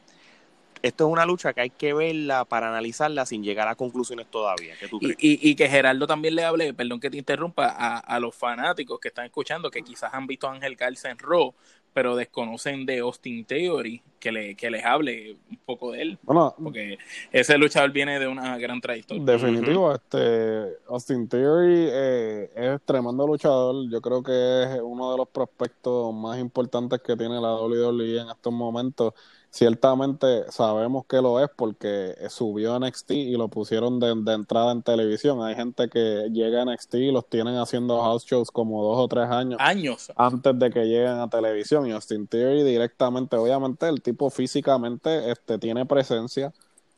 [0.81, 4.75] esto es una lucha que hay que verla para analizarla sin llegar a conclusiones todavía.
[5.17, 9.25] Y, que Gerardo también le hable, perdón que te interrumpa, a, los fanáticos que están
[9.25, 11.55] escuchando, que quizás han visto a Ángel Carlsen en Raw,
[11.95, 16.19] pero desconocen de Austin Theory, que, le, que les hable un poco de él.
[16.23, 16.97] Bueno, porque
[17.31, 19.23] ese luchador viene de una gran trayectoria.
[19.23, 23.89] Definitivo, este Austin Theory eh, es tremendo luchador.
[23.89, 28.29] Yo creo que es uno de los prospectos más importantes que tiene la WWE en
[28.29, 29.13] estos momentos
[29.56, 34.84] ciertamente sabemos que lo es porque subió a NXT y lo pusieron de, entrada en
[34.84, 35.41] televisión.
[35.41, 39.08] Hay gente que llega a NXT y los tienen haciendo house shows como dos o
[39.08, 39.58] tres años.
[39.62, 40.12] Años.
[40.18, 41.88] Antes de que lleguen a televisión.
[41.88, 46.54] Y Austin Theory directamente, obviamente, el tipo físicamente este, tiene presencia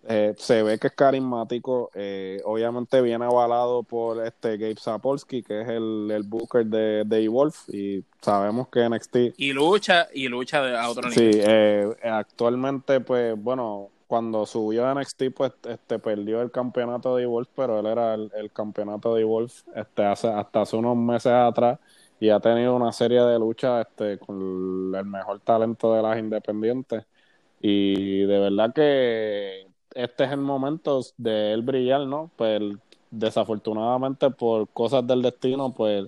[0.10, 5.62] eh, se ve que es carismático, eh, obviamente viene avalado por este Gabe Sapolsky, que
[5.62, 9.16] es el, el booker de, de Wolf, y sabemos que NXT...
[9.36, 11.34] Y lucha, y lucha a otro nivel.
[11.34, 17.26] Sí, eh, actualmente, pues, bueno, cuando subió a NXT, pues, este, perdió el campeonato de
[17.26, 21.80] Wolf, pero él era el, campeonato de Wolf este, hace, hasta hace unos meses atrás,
[22.18, 27.04] y ha tenido una serie de luchas este, con el mejor talento de las independientes.
[27.60, 29.67] Y de verdad que
[29.98, 32.30] este es el momento de él brillar, ¿no?
[32.36, 32.62] Pues
[33.10, 36.06] desafortunadamente por cosas del destino, pues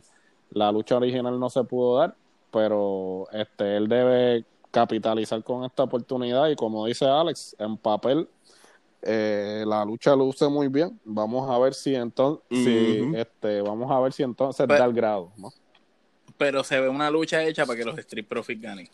[0.51, 2.15] la lucha original no se pudo dar,
[2.51, 8.27] pero este él debe capitalizar con esta oportunidad y como dice Alex, en papel
[9.01, 10.99] eh, la lucha luce muy bien.
[11.03, 12.43] Vamos a ver si entonces,
[13.15, 15.51] este, vamos a ver si entonces da el grado, ¿no?
[16.37, 18.87] Pero se ve una lucha hecha para que los Street Profits ganen.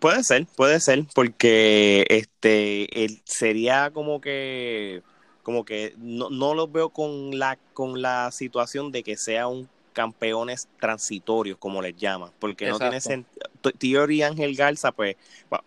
[0.00, 5.02] Puede ser, puede ser, porque este él sería como que
[5.42, 9.68] como que no, no los veo con la con la situación de que sea un
[9.92, 13.46] campeones transitorios, como les llaman, porque no tiene sentido.
[13.76, 15.16] Tío y Ángel Garza, pues,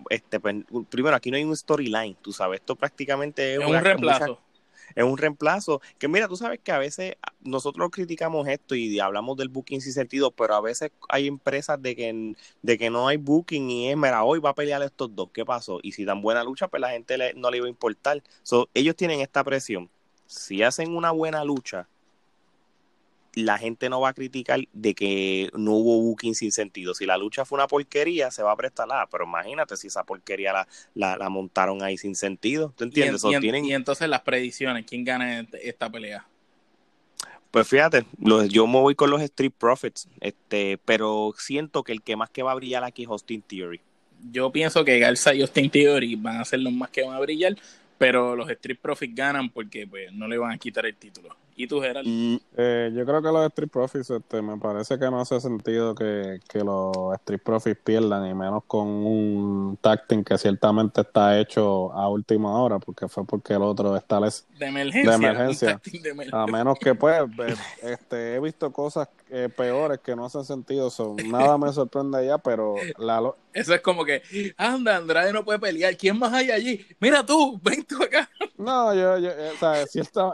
[0.09, 0.55] este, pues,
[0.89, 4.39] primero, aquí no hay un storyline, tú sabes, esto prácticamente es, un reemplazo
[4.95, 5.81] es un reemplazo.
[5.97, 9.93] Que mira, tú sabes que a veces nosotros criticamos esto y hablamos del booking sin
[9.93, 13.97] sentido, pero a veces hay empresas de que, de que no hay booking y es,
[13.97, 15.79] mira, hoy va a pelear estos dos, ¿qué pasó?
[15.83, 18.21] Y si dan buena lucha, pues la gente no le iba a importar.
[18.73, 19.89] ellos tienen esta presión.
[20.25, 21.87] Si hacen una buena lucha,
[23.35, 26.93] la gente no va a criticar de que no hubo booking sin sentido.
[26.93, 29.07] Si la lucha fue una porquería, se va a prestar la.
[29.11, 30.53] Pero imagínate si esa porquería
[30.93, 32.73] la, la, montaron ahí sin sentido.
[32.77, 33.23] ¿Tú entiendes?
[33.23, 36.25] Y, entonces las predicciones, ¿quién gana esta pelea?
[37.49, 38.05] Pues fíjate,
[38.49, 42.41] yo me voy con los Street Profits, este, pero siento que el que más que
[42.41, 43.79] va a brillar aquí es Austin Theory.
[44.31, 47.19] Yo pienso que Garza y Austin Theory van a ser los más que van a
[47.19, 47.55] brillar,
[47.99, 51.35] pero los Street Profits ganan porque pues no le van a quitar el título.
[51.55, 52.07] ¿Y tú, Gerald?
[52.57, 56.39] Eh, yo creo que los Street Profits, este, me parece que no hace sentido que,
[56.63, 62.61] los Street Profits pierdan, y menos con un tacting que ciertamente está hecho a última
[62.61, 65.11] hora, porque fue porque el otro está de emergencia.
[65.11, 65.81] De emergencia.
[66.31, 67.21] A menos que, pues,
[67.81, 70.89] este, he visto cosas eh, peores que no hacen sentido.
[70.89, 74.23] Son, nada me sorprende ya, pero la, eso es como que,
[74.57, 75.95] anda, Andrade no puede pelear.
[75.95, 76.85] ¿Quién más hay allí?
[76.99, 78.29] Mira tú, ven tú acá.
[78.55, 79.85] No, yo, yo o sea,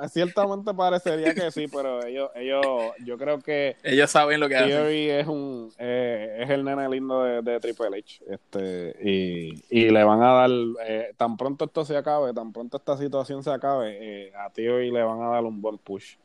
[0.09, 2.65] ciertamente parecería que sí, pero ellos, ellos,
[3.05, 5.19] yo creo que ellos saben lo que Theory hacen.
[5.21, 10.21] es un, eh, es el nene lindo de, Triple H, este, y, y le van
[10.21, 10.49] a dar,
[10.85, 14.91] eh, tan pronto esto se acabe, tan pronto esta situación se acabe, eh, a Theory
[14.91, 16.15] le van a dar un buen push.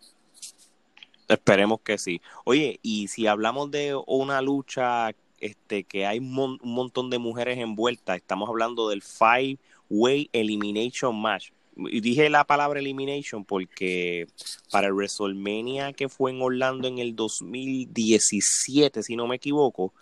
[1.28, 2.20] Esperemos que sí.
[2.44, 5.11] Oye, y si hablamos de una lucha
[5.44, 8.16] este, que hay un montón de mujeres envueltas.
[8.16, 9.59] Estamos hablando del Five
[9.90, 11.50] Way Elimination Match.
[11.76, 14.26] Y dije la palabra elimination porque
[14.70, 19.92] para el WrestleMania que fue en Orlando en el 2017, si no me equivoco,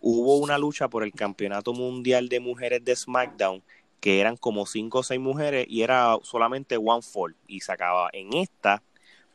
[0.00, 3.62] hubo una lucha por el Campeonato Mundial de Mujeres de SmackDown
[4.00, 7.74] que eran como cinco o seis mujeres y era solamente one fall y se
[8.12, 8.82] en esta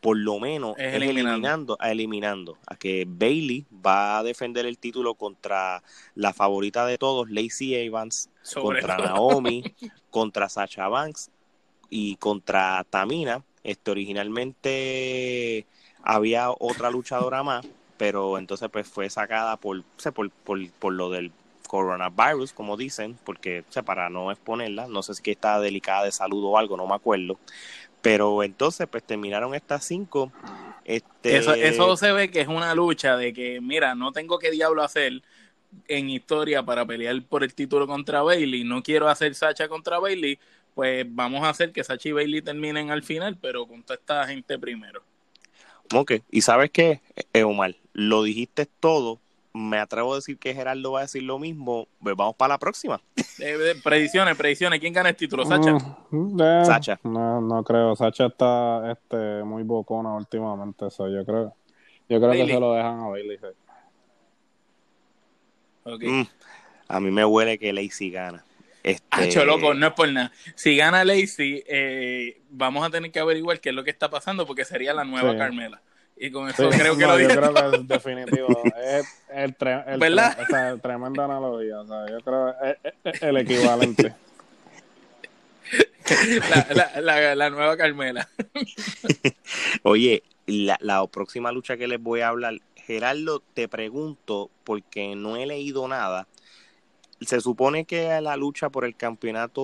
[0.02, 1.78] por lo menos eliminando.
[1.80, 5.82] a eliminando a que Bailey va a defender el título contra
[6.14, 9.64] la favorita de todos, Lacey Evans, contra Naomi,
[10.12, 11.32] contra Sacha Banks
[11.90, 13.44] y contra Tamina.
[13.64, 15.66] Este originalmente
[16.04, 17.66] había otra luchadora más,
[17.98, 21.32] pero entonces pues fue sacada por, por, por, por lo del
[21.68, 26.58] coronavirus, como dicen, porque para no exponerla, no sé si está delicada de salud o
[26.60, 27.40] algo, no me acuerdo,
[28.06, 30.32] pero entonces, pues terminaron estas cinco.
[30.84, 31.38] Este...
[31.38, 34.84] Eso, eso se ve que es una lucha de que, mira, no tengo qué diablo
[34.84, 35.24] hacer
[35.88, 38.64] en historia para pelear por el título contra Bailey.
[38.64, 40.38] No quiero hacer Sacha contra Bailey.
[40.76, 44.28] Pues vamos a hacer que Sacha y Bailey terminen al final, pero con toda esta
[44.28, 45.02] gente primero.
[45.94, 47.02] Ok, y sabes qué,
[47.44, 49.20] Omar, lo dijiste todo,
[49.56, 51.88] me atrevo a decir que Gerardo va a decir lo mismo.
[52.04, 53.02] Pues vamos para la próxima.
[53.40, 54.80] Eh, predicciones, predicciones.
[54.80, 55.46] ¿Quién gana el título?
[55.46, 55.78] ¿Sacha?
[56.12, 57.00] Eh, Sacha.
[57.04, 57.96] No, no creo.
[57.96, 60.88] Sacha está este, muy bocona últimamente.
[60.88, 61.54] Eso yo creo,
[62.10, 63.40] yo creo que se lo dejan a Bailey.
[65.84, 66.10] Okay.
[66.10, 66.28] Mm,
[66.88, 68.44] a mí me huele que Lacey gana.
[68.92, 69.46] Este...
[69.46, 70.32] loco, no es por nada.
[70.56, 74.46] Si gana Lacey, eh, vamos a tener que averiguar qué es lo que está pasando
[74.46, 75.82] porque sería la nueva Carmela
[76.16, 77.36] Y con eso creo que lo Yo dije.
[77.40, 78.48] creo que es definitivo.
[78.84, 80.38] es el, tre- el ¿Verdad?
[80.38, 81.80] tre- o sea, tremenda analogía.
[81.82, 84.14] O sea, yo creo que es, es- es el equivalente.
[86.52, 88.30] La, la, la, la nueva Carmela.
[89.84, 95.36] Oye, la, la próxima lucha que les voy a hablar, Gerardo, te pregunto, porque no
[95.36, 96.28] he leído nada.
[97.26, 99.62] Se supone que la lucha por el campeonato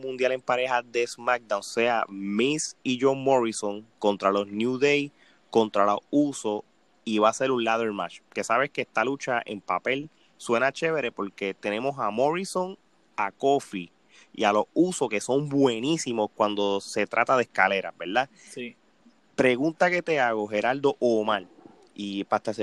[0.00, 5.10] mundial en parejas de SmackDown sea Miz y John Morrison contra los New Day,
[5.50, 6.62] contra los Usos,
[7.04, 8.20] y va a ser un ladder match.
[8.32, 12.78] Que sabes que esta lucha en papel suena chévere porque tenemos a Morrison,
[13.16, 13.90] a Kofi
[14.32, 18.30] y a los Usos que son buenísimos cuando se trata de escaleras, ¿verdad?
[18.50, 18.76] Sí.
[19.34, 21.46] pregunta que te hago, Geraldo o Omar,
[21.94, 22.54] y para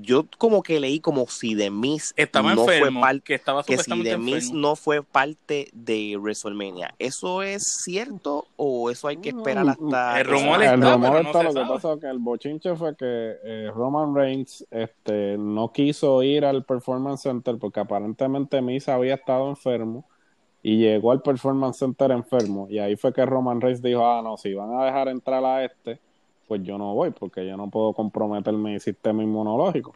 [0.00, 3.62] yo como que leí como si de Miz Estaba no enfermo, fue parte, que estaba
[3.62, 6.94] que si de Miz no fue parte de WrestleMania.
[6.98, 10.74] ¿Eso es cierto o eso hay que esperar Mm, hasta El rumor salga?
[10.74, 14.14] el está, rumor no está, lo que es que el bochinche fue que eh, Roman
[14.14, 20.08] Reigns este, no quiso ir al Performance Center porque aparentemente Miz había estado enfermo
[20.62, 24.36] y llegó al Performance Center enfermo y ahí fue que Roman Reigns dijo, ah, no,
[24.36, 26.00] si van a dejar entrar a este,
[26.46, 29.94] pues yo no voy porque yo no puedo comprometer mi sistema inmunológico.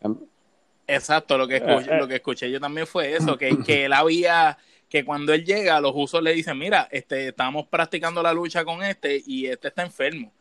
[0.00, 0.16] Em,
[0.86, 1.98] Exacto, lo que escuché, Eh, eh.
[1.98, 4.56] lo que escuché yo también fue eso, que, que él había,
[4.88, 8.82] que cuando él llega, los usos le dicen, mira, este, estamos practicando la lucha con
[8.82, 10.32] este y este está enfermo.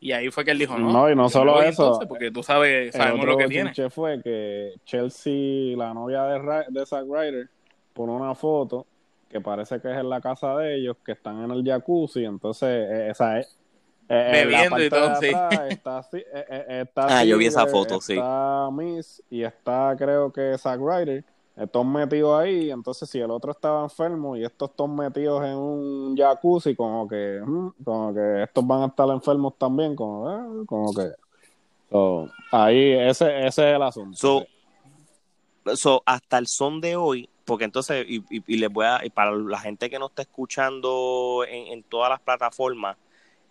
[0.00, 2.42] Y ahí fue que él dijo, no, No, y no solo eso, entonces, porque tú
[2.42, 7.04] sabes, sabemos otro lo que bochinche fue que Chelsea, la novia de, Ra- de Zack
[7.04, 7.48] Ryder,
[7.92, 8.84] pone una foto
[9.30, 12.68] que parece que es en la casa de ellos, que están en el jacuzzi, entonces
[12.68, 13.56] eh, esa es...
[14.14, 15.26] eh, Bebiendo y todo, sí.
[15.28, 18.12] está así, eh, eh, está Ah, yo vi esa foto, sí.
[18.14, 21.24] Está Miss y está creo que Zack Ryder,
[21.56, 26.16] estos metidos ahí, entonces si el otro estaba enfermo y estos están metidos en un
[26.16, 30.92] jacuzzi, como que, mm, como que estos van a estar enfermos también, como, eh, como
[30.94, 31.10] que...
[31.90, 34.16] so, ahí, ese, ese es el asunto.
[34.16, 34.46] So,
[35.74, 39.10] so, hasta el son de hoy, porque entonces, y, y- y les voy a, y
[39.10, 42.96] para la gente que nos está escuchando en, en todas las plataformas,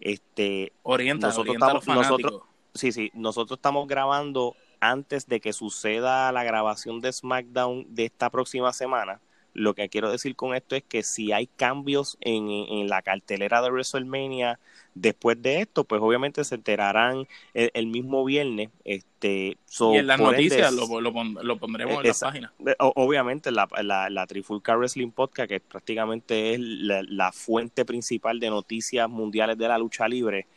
[0.02, 2.42] este, Orienta, Nosotros orienta a los estamos- nosotros-
[2.74, 8.30] sí, sí, nosotros estamos grabando antes de que suceda la grabación de SmackDown de esta
[8.30, 9.22] próxima semana.
[9.54, 13.62] Lo que quiero decir con esto es que si hay cambios en, en la cartelera
[13.62, 14.60] de WrestleMania
[14.94, 18.70] después de esto, pues obviamente se enterarán el, el mismo viernes.
[18.84, 22.54] Este, so, y en las ende, noticias lo, lo, lo pondremos en la página.
[22.80, 28.50] Obviamente la, la, la Trifulca Wrestling Podcast, que prácticamente es la, la fuente principal de
[28.50, 30.48] noticias mundiales de la lucha libre.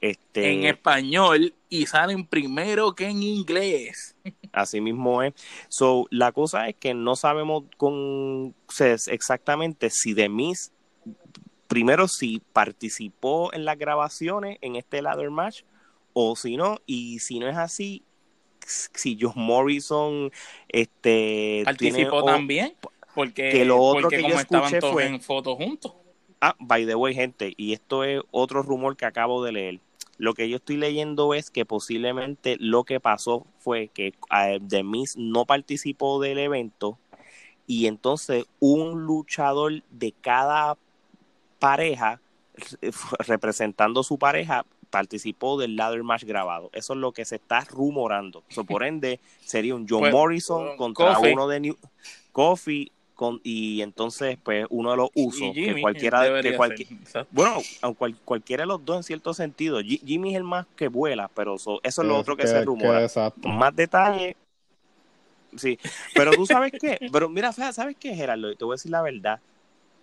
[0.00, 4.14] Este, En español y salen primero que en inglés.
[4.54, 5.34] Así mismo es.
[5.68, 8.54] So, la cosa es que no sabemos con
[9.08, 10.72] exactamente si The Miz,
[11.66, 15.62] primero si participó en las grabaciones en este ladder match
[16.12, 18.04] o si no, y si no es así,
[18.64, 20.30] si John Morrison
[20.68, 22.74] este, Participó también.
[23.14, 25.94] Porque, que lo otro porque que como yo estaban todos fue- en fotos juntos.
[26.40, 29.80] Ah, by the way, gente, y esto es otro rumor que acabo de leer.
[30.18, 34.82] Lo que yo estoy leyendo es que posiblemente lo que pasó fue que eh, The
[34.84, 36.98] Miz no participó del evento
[37.66, 40.76] y entonces un luchador de cada
[41.58, 42.20] pareja
[42.82, 42.90] eh,
[43.26, 46.70] representando su pareja participó del ladder match grabado.
[46.72, 48.44] Eso es lo que se está rumorando.
[48.48, 51.76] So, por ende, sería un John Pues, Morrison contra uno de New
[52.30, 57.26] Kofi con, y entonces pues uno de los usos que cualquiera que cualquier ser.
[57.30, 57.60] Bueno,
[57.96, 59.80] cual- cualquiera de los dos en cierto sentido.
[59.80, 62.48] Ji- Jimmy es el más que vuela, pero so- eso es lo otro que, que-
[62.48, 62.98] se rumora.
[63.58, 64.36] Más detalle.
[65.56, 65.78] Sí,
[66.14, 68.54] pero tú sabes qué, pero mira, fea, ¿sabes qué, Gerardo?
[68.56, 69.38] Te voy a decir la verdad.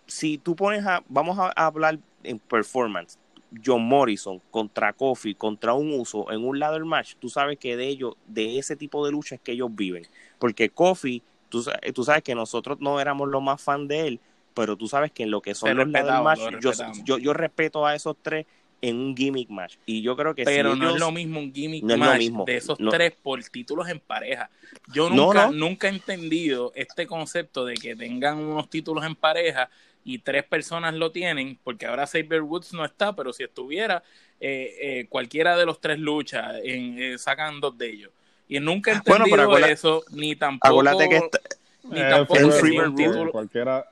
[0.08, 3.17] Si tú pones a, vamos a, a hablar en performance,
[3.65, 7.88] John Morrison contra Kofi, contra un uso en un ladder match, tú sabes que de
[7.88, 10.08] ellos, de ese tipo de lucha es que ellos viven.
[10.39, 11.21] Porque Kofi,
[11.52, 14.20] tú, sa- tú sabes que nosotros no éramos los más fan de él,
[14.56, 16.72] pero tú sabes que en lo que son los ladder match, lo yo,
[17.06, 18.47] yo, yo respeto a esos tres
[18.82, 19.76] en un gimmick match.
[19.86, 22.06] Y yo creo que Pero si no es lo mismo un gimmick No es lo
[22.06, 22.45] match mismo.
[22.45, 22.89] de esos No.
[22.89, 24.49] tres por títulos en pareja.
[24.91, 25.52] Yo nunca, no.
[25.52, 29.70] nunca he entendido este concepto de que tengan unos títulos en pareja
[30.04, 34.02] y tres personas lo tienen, porque ahora Saber Woods no está, pero si estuviera,
[34.39, 38.12] eh, eh, cualquiera de los tres lucha, en, eh, sacan dos de ellos.
[38.52, 41.39] Y nunca he Bueno, entendido pero acuérdate- eso, ni tampoco, Acuérdate que esta-
[41.84, 42.52] ni Eh, tampoco el un
[42.97, 43.86] Rule, Cualquiera,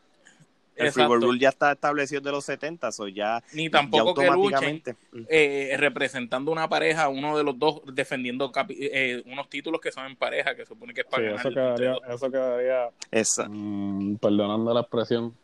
[0.76, 0.94] el Exacto.
[0.94, 4.36] Freebird Rule ya está establecido de los 70, so ya, ni ya tampoco que luchen
[4.54, 4.96] automáticamente.
[5.30, 10.06] eh, representando una pareja, uno de los dos defendiendo capi- eh, unos títulos que son
[10.08, 13.48] en pareja, que supone que es sí, para ganar eso quedaría, eso quedaría Esa.
[13.48, 15.38] mm, perdonando la expresión,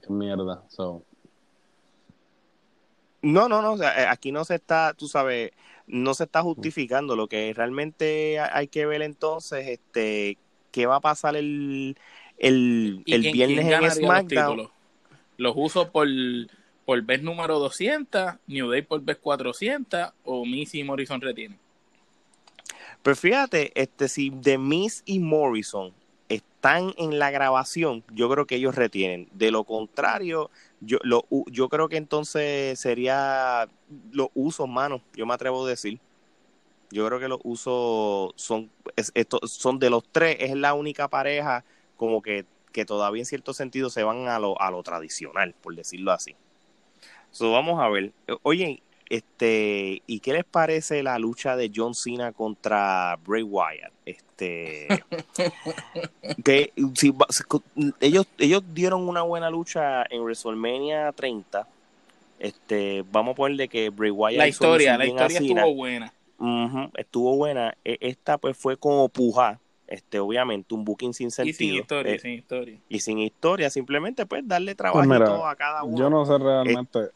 [0.00, 0.62] es mierda.
[0.68, 1.02] So,
[3.22, 5.50] No, no, no, eh, aquí no se está, tú sabes,
[5.86, 7.16] no se está justificando.
[7.16, 10.38] Lo que realmente hay que ver entonces, este,
[10.70, 11.96] qué va a pasar el,
[12.38, 14.56] el, el viernes en SmackDown.
[14.58, 14.70] Los,
[15.36, 16.08] los uso por,
[16.84, 21.58] por vez número 200, New Day por vez 400 o Miss y Morrison retienen.
[23.02, 25.92] Pero fíjate, este, si The Miss y Morrison
[26.28, 29.28] están en la grabación, yo creo que ellos retienen.
[29.32, 30.50] De lo contrario,
[30.84, 33.68] yo, lo, yo creo que entonces sería
[34.12, 36.00] los usos, mano, yo me atrevo a decir.
[36.90, 38.70] Yo creo que los usos son,
[39.44, 41.64] son de los tres, es la única pareja
[41.96, 45.74] como que, que todavía en cierto sentido se van a lo, a lo tradicional, por
[45.74, 46.36] decirlo así.
[47.32, 48.12] So, vamos a ver.
[48.42, 53.92] Oye, este, ¿y qué les parece la lucha de John Cena contra Bray Wyatt?
[54.06, 54.88] Este,
[56.44, 57.14] que si,
[58.00, 61.66] ellos, ellos dieron una buena lucha en WrestleMania 30.
[62.38, 64.38] Este, vamos a ponerle que Bray Wyatt.
[64.38, 66.12] La historia, la historia estuvo buena.
[66.96, 67.74] estuvo buena.
[67.84, 69.60] E, esta pues fue como puja.
[69.86, 71.52] Este, obviamente, un booking sin sentido.
[71.52, 72.78] Y sin historia, eh, sin historia.
[72.88, 75.98] Y sin historia, simplemente pues darle trabajo pues a cada uno.
[75.98, 77.10] Yo no sé realmente.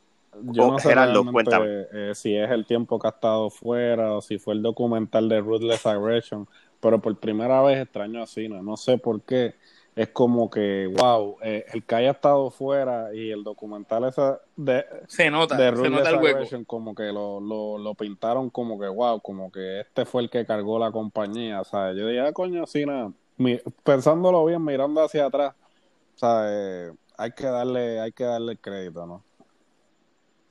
[0.44, 4.54] Yo no sé eh, si es el tiempo que ha estado fuera o si fue
[4.54, 6.48] el documental de Ruthless Aggression,
[6.80, 8.62] pero por primera vez extraño a Cena.
[8.62, 9.54] No sé por qué.
[9.96, 14.84] Es como que, wow, eh, el que haya estado fuera y el documental esa de,
[15.08, 19.50] se nota, de Ruthless Aggression, como que lo, lo, lo, pintaron como que, wow, como
[19.50, 21.60] que este fue el que cargó la compañía.
[21.60, 23.12] O sea, yo dije, ah, coño, Cena,
[23.82, 25.54] pensándolo bien, mirando hacia atrás,
[26.14, 29.24] o sea, eh, hay que darle, hay que darle crédito, ¿no?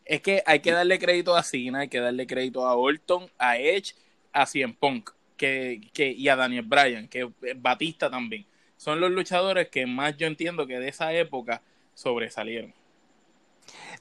[0.08, 3.58] Es que hay que darle crédito a Cena, hay que darle crédito a Orton, a
[3.58, 3.94] Edge,
[4.32, 8.46] a Cien Punk que, que, y a Daniel Bryan, que Batista también.
[8.78, 11.62] Son los luchadores que más yo entiendo que de esa época
[11.94, 12.74] sobresalieron.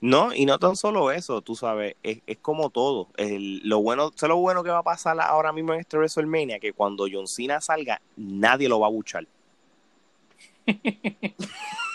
[0.01, 3.09] No, y no tan solo eso, tú sabes, es, como todo.
[3.19, 7.07] lo bueno, lo bueno que va a pasar ahora mismo en este WrestleMania, que cuando
[7.11, 9.27] John Cena salga, nadie lo va a buchar.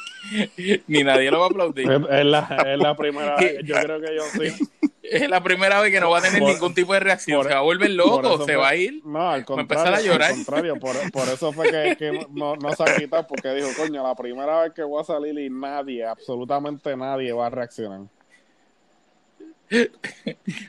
[0.88, 1.89] Ni nadie lo va a aplaudir.
[1.89, 4.69] Es, la, primera vez, yo creo que yo sí.
[5.01, 7.43] Es la primera vez que no va a tener ningún tipo de reacción.
[7.43, 9.01] se va a volver loco, se va a ir.
[9.03, 9.93] No, al contrario.
[9.93, 10.30] a llorar.
[10.30, 10.95] Al contrario, por,
[11.28, 15.01] eso fue que, no, se ha quitado, porque dijo, coño, la primera vez que voy
[15.01, 18.01] a salir y nadie, absolutamente nadie va a reaccionar.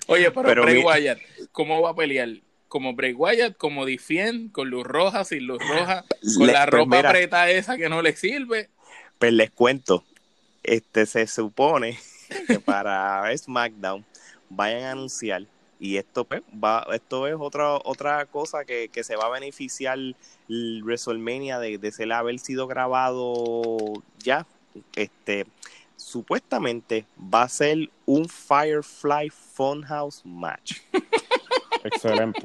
[0.07, 1.19] Oye, pero, Bray Wyatt,
[1.53, 2.29] ¿cómo va a pelear?
[2.73, 6.07] como Bray Wyatt, como Difien, con luz roja, sin luz roja,
[6.39, 8.71] con la pues ropa apretada esa que no le sirve.
[9.23, 10.03] Pues les cuento,
[10.65, 11.97] este se supone
[12.49, 14.05] que para SmackDown
[14.51, 15.45] vayan a anunciar
[15.79, 20.83] y esto pues, va esto es otra otra cosa que, se va a beneficiar el
[20.83, 24.45] WrestleMania de, de ser haber sido grabado ya.
[24.97, 25.47] Este
[25.97, 30.79] supuestamente va a ser un Firefly Funhouse match.
[31.85, 32.43] Excelente.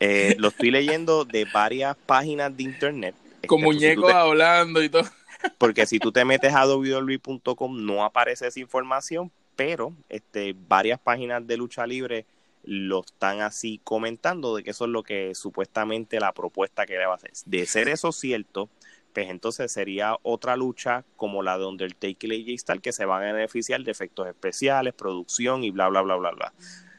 [0.00, 3.14] Eh, lo estoy leyendo de varias páginas de internet
[3.48, 5.04] con muñecos hablando y todo.
[5.58, 11.46] Porque si tú te metes a www.com no aparece esa información, pero este, varias páginas
[11.46, 12.26] de lucha libre
[12.64, 17.06] lo están así comentando de que eso es lo que supuestamente la propuesta que le
[17.06, 17.30] va a hacer.
[17.44, 18.68] De ser eso cierto,
[19.12, 23.22] pues entonces sería otra lucha como la de Undertaker y AJ Styles que se van
[23.22, 26.52] a beneficiar de efectos especiales, producción y bla, bla, bla, bla, bla.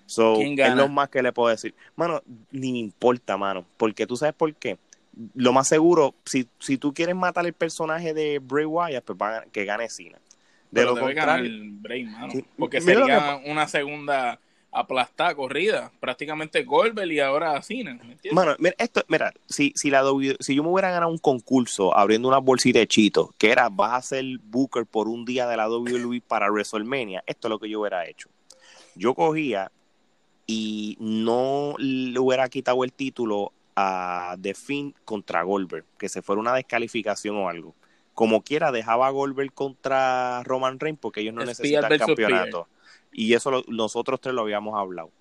[0.05, 1.75] So, es lo más que le puedo decir.
[1.97, 4.77] Mano, ni me importa, mano, porque tú sabes por qué
[5.35, 9.17] lo más seguro, si, si tú quieres matar el personaje de Bray Wyatt, pues
[9.51, 10.19] que gane Cena.
[10.71, 11.51] De lo contrario,
[11.81, 12.07] Bray,
[12.57, 14.39] porque sería una segunda
[14.71, 17.99] aplastada corrida, prácticamente Goldberg y ahora Cena.
[18.31, 20.03] Mano, mira, esto, mira, si, si, la
[20.39, 23.93] si yo me hubiera ganado un concurso abriendo una bolsita de chito, que era vas
[23.93, 27.69] a ser Booker por un día de la WWE para WrestleMania, esto es lo que
[27.69, 28.29] yo hubiera hecho.
[28.95, 29.71] Yo cogía
[30.45, 36.41] y no le hubiera quitado el título a The Finn contra Goldberg, que se fuera
[36.41, 37.75] una descalificación o algo.
[38.15, 42.67] Como quiera, dejaba a Goldberg contra Roman Reigns porque ellos no necesitan campeonato.
[43.11, 45.11] Y eso nosotros tres lo habíamos hablado.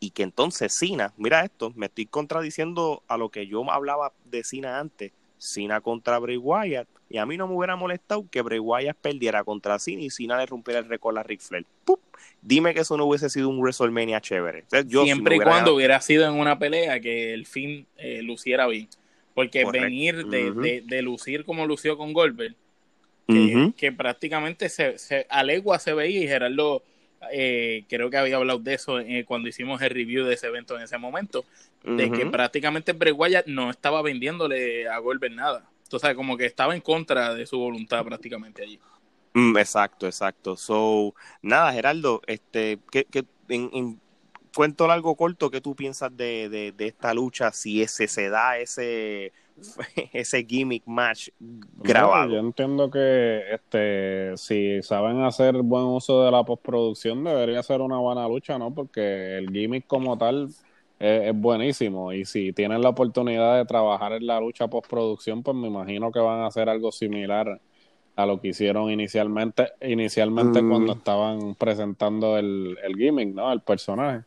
[0.00, 4.42] Y que entonces Cena, mira esto, me estoy contradiciendo a lo que yo hablaba de
[4.44, 5.12] Cena antes.
[5.44, 6.88] Cena contra Bray Wyatt.
[7.08, 10.38] Y a mí no me hubiera molestado que Bray Wyatt perdiera contra Cena y Cena
[10.38, 11.66] le rompiera el récord a Ric Flair.
[12.40, 14.64] Dime que eso no hubiese sido un WrestleMania chévere.
[15.04, 18.88] Siempre y cuando hubiera sido en una pelea que el fin eh, luciera bien.
[19.34, 22.54] Porque venir de, lucir como lució con Goldberg,
[23.26, 26.82] que, prácticamente se, se, a legua se veía y Gerardo
[27.32, 30.76] eh, creo que había hablado de eso eh, cuando hicimos el review de ese evento
[30.76, 31.44] en ese momento,
[31.84, 33.14] de que prácticamente Bray
[33.46, 35.68] no estaba vendiéndole a Goldberg nada.
[35.82, 38.80] Entonces, como que estaba en contra de su voluntad prácticamente allí.
[39.34, 40.56] Mm, exacto, exacto.
[40.56, 44.00] So, nada, Geraldo, este, que, que en, en
[44.54, 47.52] cuento largo corto, ¿qué tú piensas de, de, de esta lucha?
[47.52, 49.32] Si ese se da ese
[50.12, 51.28] ese gimmick match
[51.76, 52.32] grabado.
[52.32, 57.98] yo entiendo que este si saben hacer buen uso de la postproducción debería ser una
[57.98, 58.74] buena lucha, ¿no?
[58.74, 60.64] Porque el gimmick como tal es,
[60.98, 65.68] es, buenísimo y si tienen la oportunidad de trabajar en la lucha postproducción, pues me
[65.68, 67.60] imagino que van a hacer algo similar
[68.16, 70.70] a lo que hicieron inicialmente inicialmente mm.
[70.70, 73.52] cuando estaban presentando el, el gimmick, ¿no?
[73.52, 74.24] El personaje.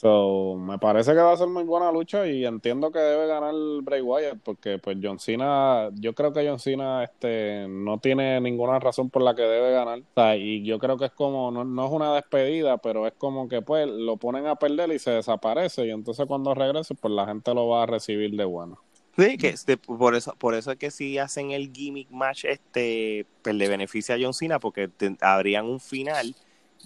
[0.00, 3.52] So, me parece que va a ser muy buena lucha y entiendo que debe ganar
[3.82, 8.78] Bray Wyatt porque pues John Cena, yo creo que John Cena este, no tiene ninguna
[8.78, 10.02] razón por la que debe ganar.
[10.38, 13.60] Y yo creo que es como, no, no, es una despedida, pero es como que
[13.60, 17.52] pues lo ponen a perder y se desaparece y entonces cuando regrese pues la gente
[17.52, 18.78] lo va a recibir de bueno.
[19.16, 23.26] Sí, que este, por eso, por eso es que si hacen el gimmick match, este,
[23.42, 26.36] pues le beneficia a John Cena porque te, habrían un final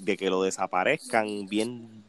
[0.04, 2.02] de que lo desaparezcan bien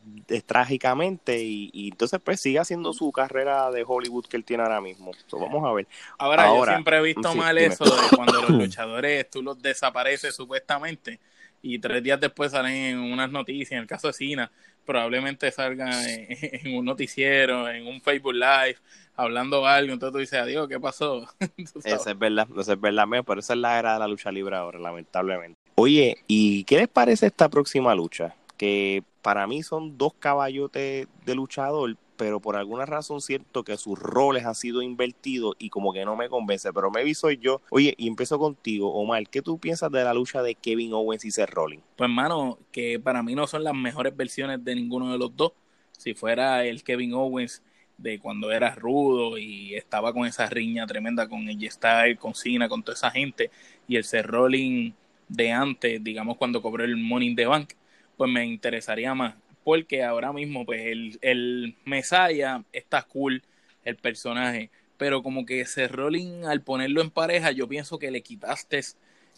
[0.45, 4.81] trágicamente y, y, entonces pues sigue haciendo su carrera de Hollywood que él tiene ahora
[4.81, 5.11] mismo.
[5.31, 5.87] vamos a ver.
[6.17, 11.19] Ahora, yo siempre he visto mal eso de cuando los luchadores tú los desapareces supuestamente
[11.61, 14.51] y tres días después salen en unas noticias, en el caso de Cina,
[14.85, 18.77] probablemente salgan en, un noticiero, en un Facebook Live,
[19.15, 21.25] hablando algo, entonces tú dices, adiós, ¿qué pasó?
[21.57, 24.57] eso es verdad, eso es verdad, pero esa es la era de la lucha libre
[24.57, 25.62] ahora, lamentablemente.
[25.75, 28.35] Oye, ¿y qué les parece esta próxima lucha?
[28.57, 33.97] Que para mí son dos caballotes de luchador, pero por alguna razón siento que sus
[33.97, 37.59] roles han sido invertidos y como que no me convence, pero me soy yo.
[37.71, 41.31] Oye, y empiezo contigo, Omar, ¿qué tú piensas de la lucha de Kevin Owens y
[41.31, 41.83] Seth Rollins?
[41.95, 45.53] Pues hermano, que para mí no son las mejores versiones de ninguno de los dos.
[45.97, 47.63] Si fuera el Kevin Owens
[47.97, 52.69] de cuando era rudo y estaba con esa riña tremenda con el Style, con Cena,
[52.69, 53.49] con toda esa gente,
[53.87, 54.93] y el Seth Rollins
[55.33, 57.73] de antes, digamos cuando cobró el Money in the Bank,
[58.15, 59.35] pues me interesaría más.
[59.63, 63.41] Porque ahora mismo, pues el, el Messiah está cool,
[63.83, 68.21] el personaje, pero como que ese rolling al ponerlo en pareja, yo pienso que le
[68.21, 68.81] quitaste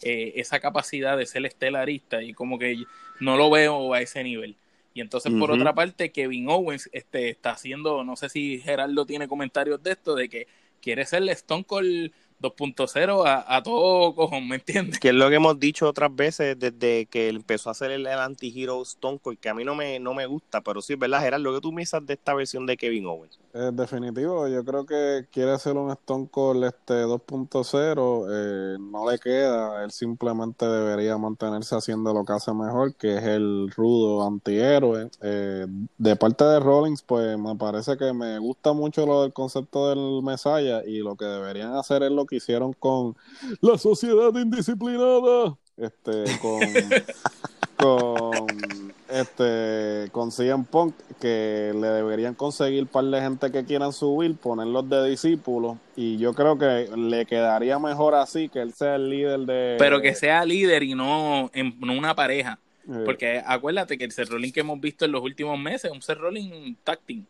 [0.02, 2.84] eh, esa capacidad de ser estelarista y como que
[3.20, 4.56] no lo veo a ese nivel.
[4.92, 9.28] Y entonces, por otra parte, Kevin Owens este, está haciendo, no sé si Gerardo tiene
[9.28, 10.46] comentarios de esto, de que
[10.80, 14.98] quiere ser Stone Cold 2.0 a, a, todo cojón, ¿me entiendes?
[14.98, 18.82] Que es lo que hemos dicho otras veces desde que empezó a hacer el, anti-hero
[18.82, 21.40] Stone Cold, que a mí no me, no me gusta, pero sí es verdad, Gerard,
[21.40, 23.38] lo que tú piensas de esta versión de Kevin Owens.
[23.58, 29.18] Eh, definitivo, yo creo que quiere hacer un Stone Cold este 2.0, eh, no le
[29.18, 35.08] queda, él simplemente debería mantenerse haciendo lo que hace mejor, que es el rudo antihéroe.
[35.22, 39.88] Eh, de parte de Rollins, pues me parece que me gusta mucho lo del concepto
[39.88, 43.16] del Messiah y lo que deberían hacer es lo que hicieron con
[43.62, 46.60] la sociedad indisciplinada, este, con,
[47.78, 53.92] con, este, con CM Punk, que le deberían conseguir un par de gente que quieran
[53.92, 58.96] subir, ponerlos de discípulos, y yo creo que le quedaría mejor así, que él sea
[58.96, 59.76] el líder de...
[59.78, 62.58] Pero que sea líder y no, en, una pareja.
[62.88, 63.02] Eh.
[63.04, 66.76] Porque acuérdate que el Seth que hemos visto en los últimos meses, un Seth Rollins
[66.84, 67.26] tacting.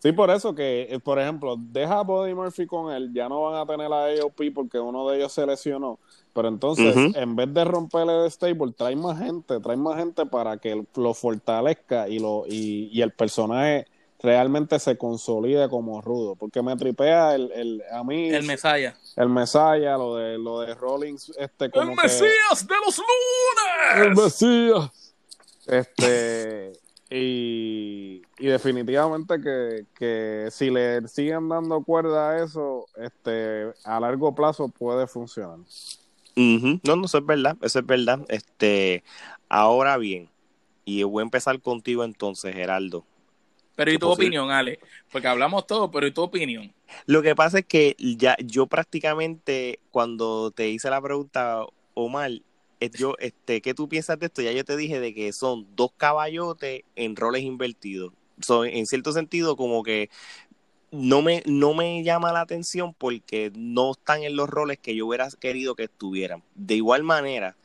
[0.00, 3.42] Sí, por eso que, eh, por ejemplo, deja a Buddy Murphy con él, ya no
[3.42, 5.98] van a tener a AOP porque uno de ellos se lesionó.
[6.32, 10.56] Pero entonces, en vez de romperle de stable, trae más gente, trae más gente para
[10.56, 13.86] que lo fortalezca y, lo, y, y el personaje
[14.22, 16.36] realmente se consolide como rudo.
[16.36, 18.30] Porque me tripea el, el a mí.
[18.30, 18.96] El Mesaya.
[19.16, 21.90] El Mesaya, lo de, lo de Rollins, este como.
[21.90, 24.06] ¡El Mesías de los lunes!
[24.06, 25.14] El Mesías.
[25.66, 26.72] Este.
[27.10, 34.68] Y, definitivamente que, que, si le siguen dando cuerda a eso, este, a largo plazo
[34.68, 35.58] puede funcionar.
[36.36, 38.20] No, no, eso es verdad, eso es verdad.
[38.28, 39.02] Este,
[39.48, 40.30] ahora bien,
[40.84, 43.04] y voy a empezar contigo entonces, Geraldo.
[43.74, 44.78] Pero ¿y tu opinión, Ale?
[45.10, 46.72] Porque hablamos todo, pero ¿y tu opinión?
[47.06, 52.30] Lo que pasa es que ya yo prácticamente cuando te hice la pregunta, Omar,
[52.88, 54.42] yo, este, ¿qué tú piensas de esto?
[54.42, 58.12] Ya yo te dije de que son dos caballotes en roles invertidos.
[58.40, 60.10] son en cierto sentido, como que
[60.90, 65.06] no me, no me llama la atención porque no están en los roles que yo
[65.06, 66.42] hubiera querido que estuvieran.
[66.54, 67.56] De igual manera,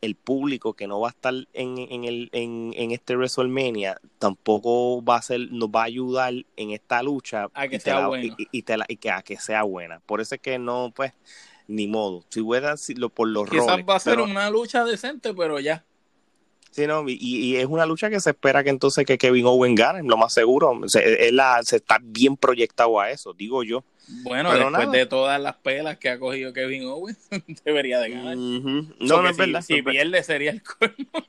[0.00, 5.02] el público que no va a estar en, en, el, en, en este WrestleMania tampoco
[5.02, 8.24] va a ser, nos va a ayudar en esta lucha a que sea buena.
[8.38, 8.62] Y, y,
[8.96, 10.00] que, a que sea buena.
[10.00, 11.12] Por eso es que no, pues,
[11.68, 12.24] ni modo.
[12.30, 13.86] Si hubiera sido por los Quizás roles.
[13.88, 15.84] va a ser una lucha decente, pero ya.
[16.70, 20.02] Sí, no, y, es una lucha que se espera que entonces que Kevin Owen gane,
[20.02, 20.78] lo más seguro.
[20.86, 23.84] Se, la, se está bien proyectado a eso, digo yo.
[24.22, 27.18] Bueno, después de todas las pelas que ha cogido Kevin Owens,
[27.64, 28.36] debería de ganar.
[28.36, 29.62] No, no es verdad.
[29.62, 31.26] Si, pierde sería el colmo.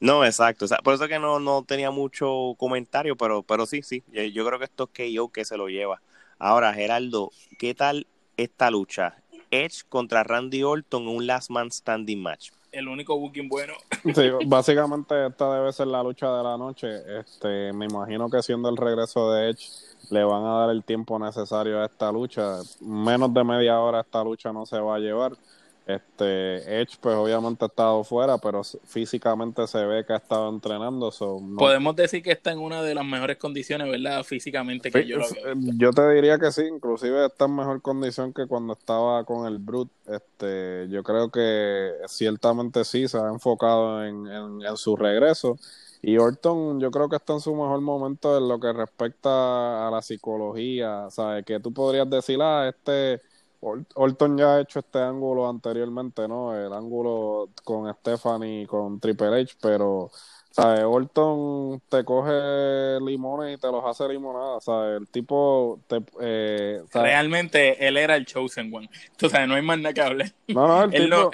[0.00, 0.66] No, exacto.
[0.84, 4.02] por eso que no, no tenía mucho comentario, pero, pero sí, sí.
[4.12, 6.02] Yo creo que esto es KO que se lo lleva.
[6.38, 8.06] Ahora, Geraldo, ¿qué tal
[8.36, 9.21] esta lucha?
[9.52, 12.50] Edge contra Randy Orton en un Last Man Standing match.
[12.72, 13.74] El único booking bueno.
[14.14, 16.88] Sí, básicamente esta debe ser la lucha de la noche.
[17.20, 19.68] Este, me imagino que siendo el regreso de Edge
[20.10, 22.58] le van a dar el tiempo necesario a esta lucha.
[22.80, 25.32] Menos de media hora esta lucha no se va a llevar.
[25.84, 31.10] Este Edge, pues obviamente ha estado fuera, pero físicamente se ve que ha estado entrenando.
[31.58, 34.22] Podemos decir que está en una de las mejores condiciones, ¿verdad?
[34.22, 35.54] Físicamente que yo lo veo.
[35.76, 39.58] Yo te diría que sí, inclusive está en mejor condición que cuando estaba con el
[39.58, 39.92] Brute.
[40.06, 45.58] Este, yo creo que ciertamente sí se ha enfocado en, en su regreso.
[46.00, 49.90] Y Orton, yo creo que está en su mejor momento en lo que respecta a
[49.90, 51.08] la psicología.
[51.10, 51.44] ¿Sabes?
[51.44, 53.20] Que tú podrías decir, ah, este
[53.62, 56.54] Orton ya ha hecho este ángulo anteriormente, ¿no?
[56.54, 60.10] El ángulo con Stephanie, con Triple H, pero,
[60.50, 60.82] ¿sabes?
[60.82, 65.00] Orton te coge limones y te los hace limonada, ¿sabes?
[65.00, 68.90] El tipo, te, eh, Realmente él era el chosen one.
[69.16, 70.32] Tú sabes, no hay más nada que hablar.
[70.48, 71.06] No, no, el tipo...
[71.08, 71.30] no,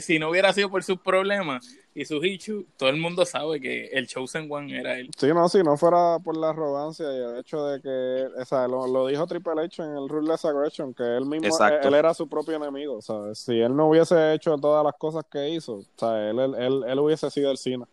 [0.00, 3.86] si no hubiera sido por sus problemas, y su Hichu, todo el mundo sabe que
[3.86, 5.10] el Chosen One era él.
[5.16, 8.66] Sí, no, si no fuera por la arrogancia y el hecho de que, o sea,
[8.66, 12.56] lo, dijo Triple H en el Ruthless Aggression, que él mismo, él, era su propio
[12.56, 13.38] enemigo, ¿sabes?
[13.38, 16.32] Si él no hubiese hecho todas las cosas que hizo, ¿sabes?
[16.32, 17.86] Él, él, él, hubiese sido el Cena.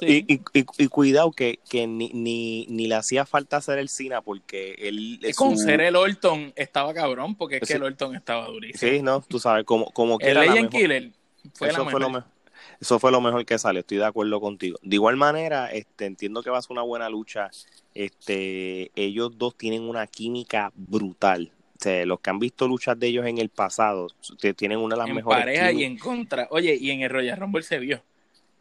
[0.00, 4.20] Y, y, y, cuidado que, que ni, ni, ni, le hacía falta hacer el Cena
[4.20, 5.20] porque él...
[5.36, 8.92] Con ser el Orton estaba cabrón porque es que el Orton estaba durísimo.
[8.92, 10.28] Sí, no, tú sabes, como, como que...
[10.28, 11.10] El Legend Killer
[11.54, 12.39] fue Eso la fue lo mejor
[12.80, 14.78] eso fue lo mejor que salió, estoy de acuerdo contigo.
[14.82, 17.50] De igual manera, este, entiendo que va a ser una buena lucha.
[17.94, 21.52] Este, ellos dos tienen una química brutal.
[21.84, 24.08] los que han visto luchas de ellos en el pasado
[24.56, 25.40] tienen una de las en mejores.
[25.40, 26.48] pareja y en contra.
[26.50, 28.02] Oye, y en el Royal Rumble se vio.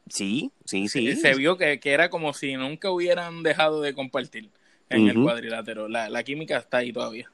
[0.10, 1.16] Sí, sí, sí.
[1.16, 4.50] Se, vio que, era como si nunca hubieran dejado de compartir
[4.90, 5.88] en el cuadrilátero.
[5.88, 7.32] La, la química está ahí todavía.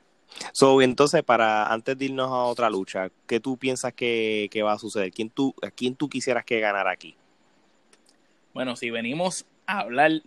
[0.51, 4.79] So, entonces, para antes de irnos a otra lucha, ¿qué tú piensas que, va a
[4.79, 5.11] suceder?
[5.11, 7.15] ¿Quién tú, ¿A quién tú quisieras que ganara aquí?
[8.53, 10.21] Bueno, si venimos a hablar,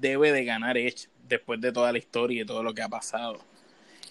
[0.00, 3.38] debe de ganar Edge después de toda la historia y todo lo que ha pasado.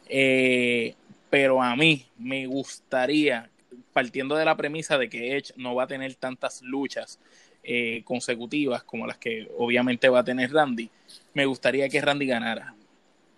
[0.08, 0.96] Eh,
[1.30, 3.50] pero a mí me gustaría,
[3.94, 7.20] partiendo de la premisa de que Edge no va a tener tantas luchas
[7.64, 10.90] eh, consecutivas como las que obviamente va a tener Randy,
[11.34, 12.74] me gustaría que Randy ganara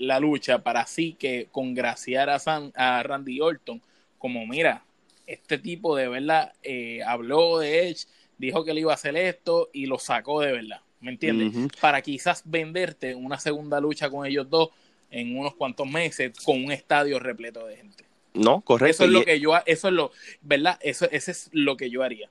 [0.01, 2.41] la lucha para así que congraciar a,
[2.75, 3.81] a Randy Orton
[4.17, 4.83] como mira,
[5.25, 8.05] este tipo de verdad eh, habló de Edge,
[8.37, 11.71] dijo que le iba a hacer esto y lo sacó de verdad, ¿me entiendes?
[11.79, 14.69] Para quizás venderte una segunda lucha con ellos dos
[15.09, 18.05] en unos cuantos meses con un estadio repleto de gente.
[18.33, 18.91] No, correcto.
[18.91, 20.79] Eso es lo que yo, eso es lo, ¿verdad?
[20.81, 22.29] Eso, ese es lo que yo haría.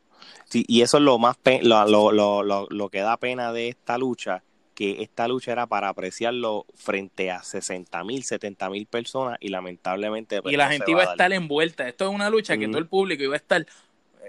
[0.49, 3.99] Sí, y eso es lo más, lo, lo, lo, lo que da pena de esta
[3.99, 4.43] lucha,
[4.81, 10.41] que esta lucha era para apreciarlo frente a 60 mil, 70 mil personas y lamentablemente...
[10.41, 11.87] Pues, y la gente iba a, estar envuelta.
[11.87, 13.67] Esto es una lucha que todo el público iba a estar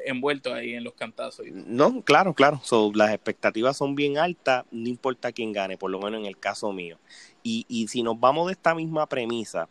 [0.06, 1.46] envuelto ahí en los cantazos.
[1.54, 2.60] No, claro, claro.
[2.94, 6.74] las expectativas son bien altas, no importa quién gane, por lo menos en el caso
[6.74, 6.98] mío.
[7.44, 9.70] Y, y si nos vamos de esta misma premisa,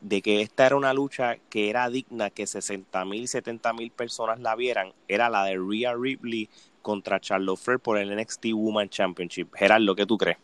[0.00, 4.38] de que esta era una lucha que era digna que 60 mil, 70 mil personas
[4.38, 6.48] la vieran, era la de Rhea Ripley
[6.82, 9.54] contra Charlotte Flair por el NXT Woman Championship.
[9.54, 10.38] Gerardo, ¿qué tú crees?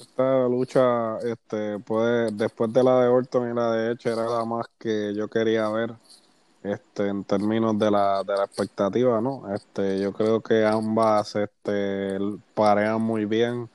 [0.00, 4.44] Esta lucha, este, puede, después de la de Orton y la de Edge, era la
[4.44, 5.94] más que yo quería ver,
[6.62, 9.44] este, en términos de la, de la expectativa, ¿no?
[9.54, 12.18] Este, yo creo que ambas, este,
[12.54, 13.68] parean muy bien.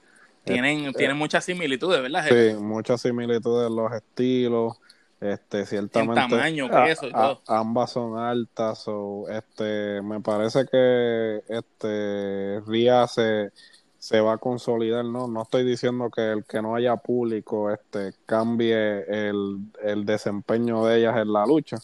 [0.43, 2.25] Tienen, este, tienen muchas similitudes, ¿verdad?
[2.27, 4.77] Sí, muchas similitudes en los estilos.
[5.21, 6.35] Este, ciertamente.
[6.35, 7.41] tamaño, peso y todo.
[7.45, 13.51] ambas son altas, o este, me parece que este Ria se,
[13.99, 15.27] se va a consolidar, ¿no?
[15.27, 20.97] No estoy diciendo que el que no haya público este cambie el, el desempeño de
[20.97, 21.77] ellas en la lucha,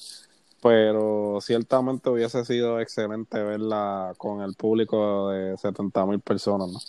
[0.60, 6.80] pero ciertamente hubiese sido excelente verla con el público de 70 mil personas, ¿no?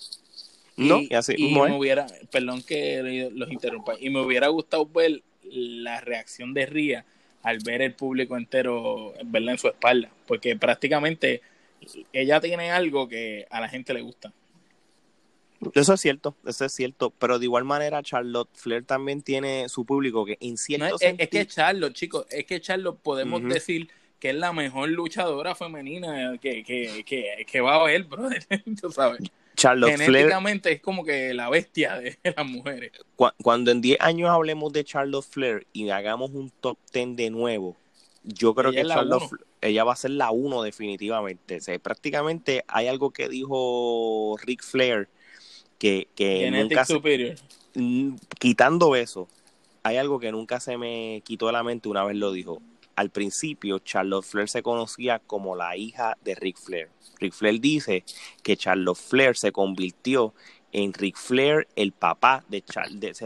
[0.79, 5.23] No, y, así, y me hubiera, perdón que los interrumpa, y me hubiera gustado ver
[5.51, 7.05] la reacción de Ría
[7.43, 11.41] al ver el público entero verla en su espalda, porque prácticamente
[12.13, 14.33] ella tiene algo que a la gente le gusta.
[15.75, 19.85] Eso es cierto, eso es cierto, pero de igual manera Charlotte Flair también tiene su
[19.85, 23.89] público que en cierto es, es, que Charlotte, chicos, es que Charlotte podemos decir
[24.21, 28.47] que es la mejor luchadora femenina que, que, que, que va a haber, brother.
[28.81, 29.21] Tú sabes.
[29.59, 32.93] Charlotte Genéticamente es como que la bestia de las mujeres.
[33.43, 37.77] Cuando en 10 años hablemos de Charlotte Flair y hagamos un top 10 de nuevo,
[38.23, 39.25] yo creo que Charlotte
[39.61, 41.57] ella va a ser la 1 definitivamente.
[41.57, 45.09] O sea, prácticamente hay algo que dijo Rick Flair
[45.79, 47.35] que, que nunca superior.
[48.39, 49.27] quitando eso,
[49.83, 52.63] hay algo que nunca se me quitó de la mente, una vez lo dijo.
[52.99, 56.91] Al principio, Charlotte Flair se conocía como la hija de Rick Flair.
[57.21, 58.03] Rick Flair dice
[58.43, 60.35] que Charlotte Flair se convirtió
[60.73, 63.23] en Ric Flair, el papá de Charles,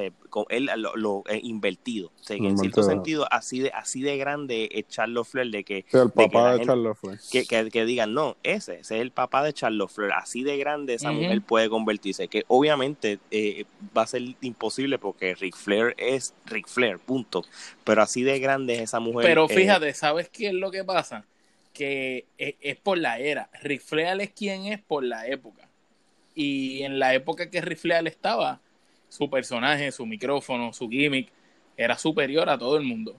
[0.48, 2.12] él lo, invertido.
[2.28, 5.84] en cierto sentido, así de, así de grande es Charles Flair de que.
[5.92, 7.18] el papá de, Charles Flair.
[7.30, 10.12] Que, que, digan, no, ese, ese, es el papá de Charles Flair.
[10.12, 12.28] Así de grande esa mujer puede convertirse.
[12.28, 13.64] Que obviamente eh,
[13.96, 17.44] va a ser imposible porque Ric Flair es Ric Flair, punto.
[17.84, 19.26] Pero así de grande es esa mujer.
[19.26, 21.24] Pero eh, fíjate, ¿sabes qué es lo que pasa?
[21.72, 23.50] Que es, es por la era.
[23.62, 25.71] Ric Flair es quien es por la época
[26.34, 28.60] y en la época que Rifleal estaba,
[29.08, 31.30] su personaje, su micrófono, su gimmick
[31.76, 33.16] era superior a todo el mundo.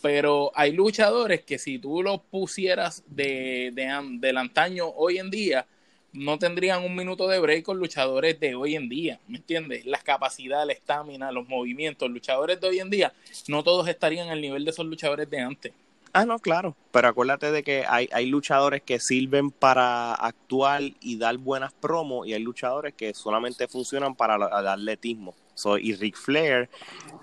[0.00, 5.66] Pero hay luchadores que si tú los pusieras de, de, del antaño hoy en día,
[6.14, 9.84] no tendrían un minuto de break con luchadores de hoy en día, ¿me entiendes?
[9.84, 13.12] Las capacidades, la estamina, los movimientos, luchadores de hoy en día,
[13.48, 15.72] no todos estarían al nivel de esos luchadores de antes.
[16.14, 16.76] Ah, no, claro.
[16.92, 22.28] Pero acuérdate de que hay, hay luchadores que sirven para actuar y dar buenas promos
[22.28, 25.34] y hay luchadores que solamente funcionan para el atletismo.
[25.56, 26.68] So, y Ric Flair.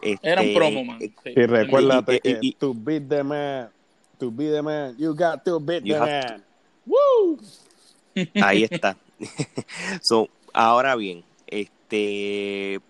[0.01, 0.99] Este, Era un promo, man.
[1.23, 3.69] Y recuérdate que to beat the man,
[4.19, 6.43] to beat the man, you got to beat the man.
[6.85, 7.39] Woo!
[8.43, 8.97] Ahí está.
[10.01, 12.81] so, ahora bien, este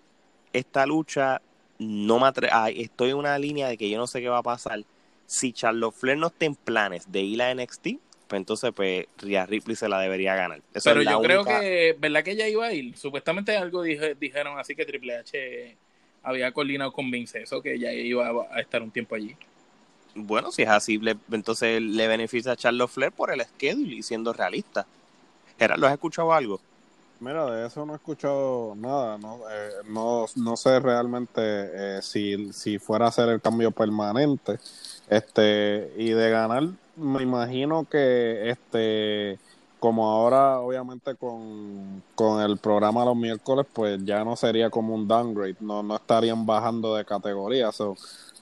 [0.52, 1.40] esta lucha
[1.78, 2.28] no me
[2.74, 4.82] estoy en una línea de que yo no sé qué va a pasar
[5.32, 7.86] si Charlotte Flair no está en planes de ir a NXT,
[8.28, 10.60] pues entonces pues Rhea Ripley se la debería ganar.
[10.84, 12.96] Pero yo creo que, ¿verdad que ella iba a ir?
[12.98, 15.76] Supuestamente algo dijeron así que Triple H
[16.22, 19.34] había coordinado con Vince eso, que ella iba a estar un tiempo allí.
[20.14, 24.34] Bueno, si es así, entonces le beneficia a Charlotte Flair por el schedule y siendo
[24.34, 24.86] realista.
[25.58, 26.60] Gerardo, ¿has escuchado algo?
[27.20, 32.52] Mira, de eso no he escuchado nada, no, eh, no, no sé realmente eh, si,
[32.52, 34.58] si fuera a hacer el cambio permanente.
[35.12, 36.62] Este, y de ganar,
[36.96, 39.38] me imagino que este
[39.78, 42.02] como ahora obviamente con,
[42.40, 46.94] el programa los miércoles, pues ya no sería como un downgrade, no, no estarían bajando
[46.94, 47.70] de categoría.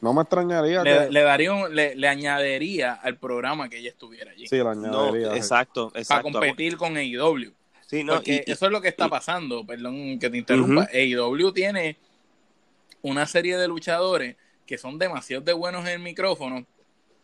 [0.02, 1.10] no me extrañaría le, que...
[1.10, 4.46] Le, daría le, añadiría al programa que ella estuviera allí.
[4.46, 5.34] Sí, le añadiría.
[5.34, 6.30] exacto, exacto.
[6.30, 7.52] Para competir con AEW.
[7.86, 10.88] Sí, no, Porque eso es lo que está pasando, perdón que te interrumpa.
[10.92, 11.96] AEW tiene
[13.02, 14.36] una serie de luchadores
[14.70, 16.64] que son demasiado de buenos en el micrófono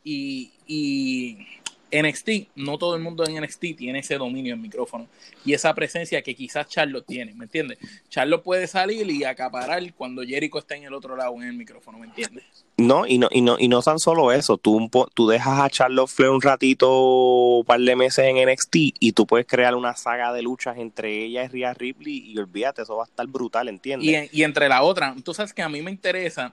[0.02, 1.46] y, y
[1.92, 5.06] NXT, no todo el mundo en NXT tiene ese dominio en micrófono
[5.44, 7.78] y esa presencia que quizás Charlotte tiene, ¿me entiendes?
[8.08, 11.98] Charlotte puede salir y acaparar cuando Jericho está en el otro lado en el micrófono,
[11.98, 12.42] ¿me entiendes?
[12.78, 16.10] No, y no, y no, y no tan solo eso, tú, tú dejas a Charlotte
[16.10, 20.32] Flair un ratito, un par de meses en NXT y tú puedes crear una saga
[20.32, 24.32] de luchas entre ella y Rhea Ripley y olvídate, eso va a estar brutal, ¿entiendes?
[24.32, 26.52] Y, y entre la otra, tú sabes que a mí me interesa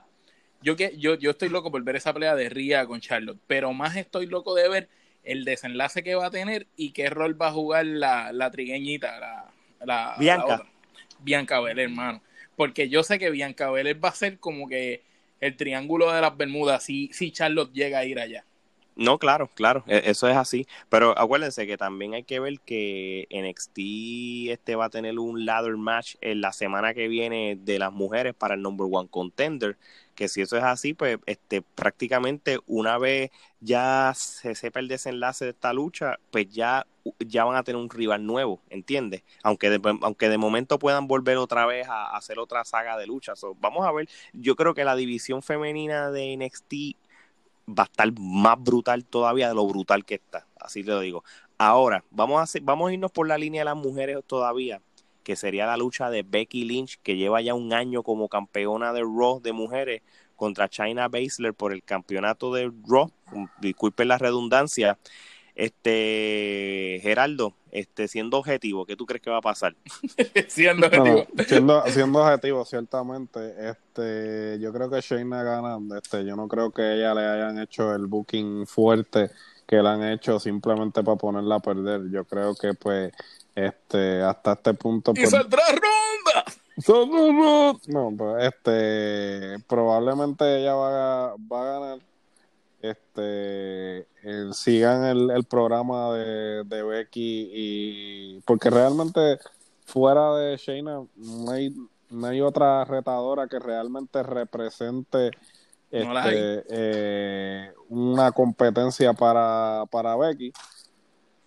[0.64, 3.72] yo, que, yo, yo estoy loco por ver esa pelea de Ria con Charlotte, pero
[3.74, 4.88] más estoy loco de ver
[5.22, 9.20] el desenlace que va a tener y qué rol va a jugar la, la trigueñita,
[9.20, 9.52] la,
[9.84, 10.64] la Bianca.
[11.20, 12.22] Bianca Belair, hermano.
[12.56, 15.02] Porque yo sé que Bianca Belair va a ser como que
[15.40, 18.44] el triángulo de las Bermudas si, si Charlotte llega a ir allá.
[18.96, 20.66] No, claro, claro, e, eso es así.
[20.88, 25.76] Pero acuérdense que también hay que ver que NXT este va a tener un ladder
[25.76, 29.76] match en la semana que viene de las mujeres para el number one contender.
[30.14, 35.44] Que si eso es así, pues este prácticamente una vez ya se sepa el desenlace
[35.44, 36.86] de esta lucha, pues ya,
[37.18, 39.22] ya van a tener un rival nuevo, ¿entiendes?
[39.42, 43.40] Aunque de, aunque de momento puedan volver otra vez a, hacer otra saga de luchas.
[43.60, 46.74] vamos a ver, yo creo que la división femenina de NXT
[47.68, 50.46] va a estar más brutal todavía de lo brutal que está.
[50.60, 51.24] Así te lo digo.
[51.58, 54.80] Ahora, vamos a, vamos a irnos por la línea de las mujeres todavía,
[55.24, 59.00] que sería la lucha de Becky Lynch, que lleva ya un año como campeona de
[59.00, 60.02] Raw de mujeres
[60.36, 63.10] contra China Baszler por el campeonato de Raw.
[63.60, 64.98] Disculpen la redundancia.
[65.56, 69.76] Este, Geraldo, este, siendo objetivo, ¿qué tú crees que va a pasar?
[70.48, 71.26] siendo objetivo.
[71.46, 77.14] siendo, objetivo, ciertamente, este, yo creo que Shayna gana, este, yo no creo que ella
[77.14, 79.30] le hayan hecho el booking fuerte
[79.66, 82.10] que le han hecho simplemente para ponerla a perder.
[82.10, 83.12] Yo creo que pues,
[83.54, 85.12] este, hasta este punto.
[85.12, 86.44] ¡Y pues, saldrá ronda!
[87.86, 91.98] No, pues, este, probablemente ella va a, va a ganar
[92.82, 94.06] este
[94.52, 99.38] sigan el, el programa de, de, Becky y porque realmente
[99.86, 101.74] fuera de Shayna no hay,
[102.10, 105.30] no hay otra retadora que realmente represente
[105.90, 110.52] este, eh, una competencia para, para Becky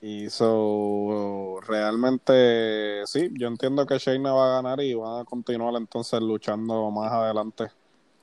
[0.01, 5.73] y so, realmente sí, yo entiendo que Shayna va a ganar y va a continuar
[5.75, 7.65] entonces luchando más adelante.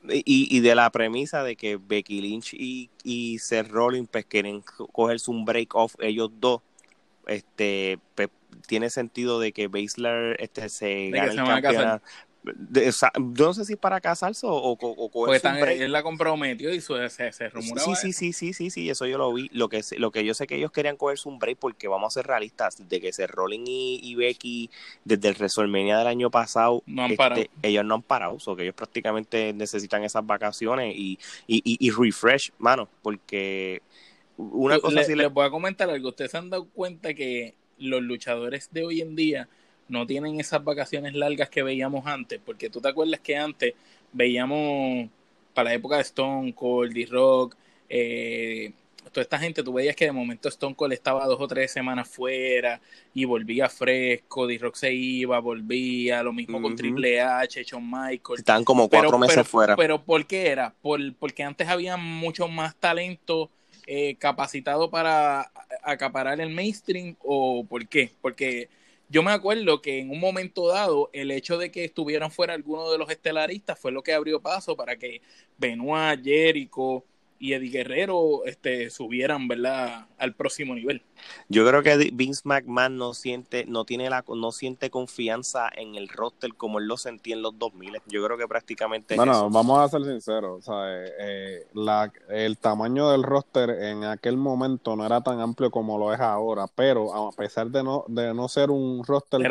[0.07, 4.63] Y, y de la premisa de que Becky Lynch y, y Seth Rollins pues quieren
[4.91, 6.61] cogerse un break off ellos dos,
[7.25, 8.29] este pues,
[8.67, 12.05] tiene sentido de que Baszler este, se gane el campeonato
[13.33, 17.09] yo no sé si para casarse o, o, o pues él la comprometió y se,
[17.09, 17.95] se rumoraba.
[17.95, 19.49] Sí, sí, sí, sí, sí, sí, eso yo lo vi.
[19.51, 22.19] Lo que, lo que yo sé que ellos querían cogerse un break porque vamos a
[22.19, 24.69] ser realistas, de que se Rolling y, Becky
[25.03, 29.53] desde el WrestleMania del año pasado, este, ellos no han parado, o que ellos prácticamente
[29.53, 33.81] necesitan esas vacaciones y, y, y, refresh, mano, porque
[34.37, 38.01] una cosa le, les voy a comentar algo, ustedes se han dado cuenta que los
[38.01, 39.49] luchadores de hoy en día
[39.87, 43.73] no tienen esas vacaciones largas que veíamos antes, porque tú te acuerdas que antes
[44.11, 45.09] veíamos
[45.53, 47.55] para la época de Stone Cold, D-Rock,
[47.89, 48.73] eh,
[49.11, 52.09] toda esta gente, tú veías que de momento Stone Cold estaba dos o tres semanas
[52.09, 52.81] fuera
[53.13, 58.39] y volvía fresco, D-Rock se iba, volvía, lo mismo con Triple H, Shawn Michael.
[58.39, 59.75] Están como cuatro meses fuera.
[59.75, 60.73] Pero ¿por qué era?
[60.81, 63.49] Por, porque antes había mucho más talento
[63.87, 65.51] eh, capacitado para
[65.83, 68.11] acaparar el mainstream o por qué?
[68.21, 68.67] Porque
[69.09, 72.91] yo me acuerdo que en un momento dado el hecho de que estuvieran fuera algunos
[72.91, 75.21] de los estelaristas fue lo que abrió paso para que
[75.57, 77.05] Benoit, Jericho,
[77.39, 80.07] y Eddie Guerrero este, subieran ¿verdad?
[80.17, 81.01] al próximo nivel.
[81.49, 86.07] Yo creo que Vince McMahon no siente, no tiene la, no siente confianza en el
[86.09, 88.01] roster como él lo sentía en los 2000.
[88.07, 89.15] Yo creo que prácticamente.
[89.15, 90.67] Bueno, vamos a ser sinceros.
[90.67, 95.97] Eh, eh, la, el tamaño del roster en aquel momento no era tan amplio como
[95.97, 99.41] lo es ahora, pero a pesar de no, de no ser un roster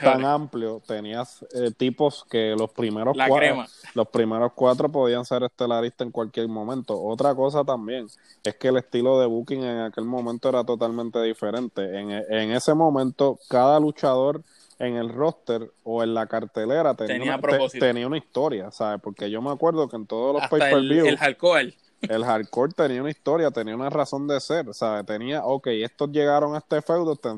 [0.00, 3.64] tan, amplio, tenías eh, tipos que los primeros cuatro,
[3.94, 8.06] los primeros cuatro podían ser estelaristas en cualquier momento otra cosa también
[8.44, 11.82] es que el estilo de booking en aquel momento era totalmente diferente.
[11.98, 14.42] En, en ese momento, cada luchador
[14.78, 19.00] en el roster o en la cartelera tenía, una, tenía una historia, ¿sabes?
[19.02, 21.06] Porque yo me acuerdo que en todos los pay-per-view...
[21.06, 21.74] El, hardcore.
[22.02, 25.06] El hardcore tenía una historia, tenía una razón de ser, ¿sabes?
[25.06, 27.30] Tenía, ok, estos llegaron a este feudo, te,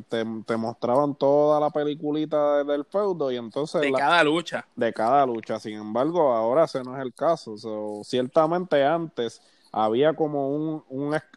[0.44, 3.80] te, mostraban toda la peliculita del feudo y entonces...
[3.82, 4.66] De cada lucha.
[4.74, 7.54] De cada lucha, sin embargo, ahora ese no es el caso.
[8.04, 9.40] ciertamente antes
[9.72, 10.82] había como un,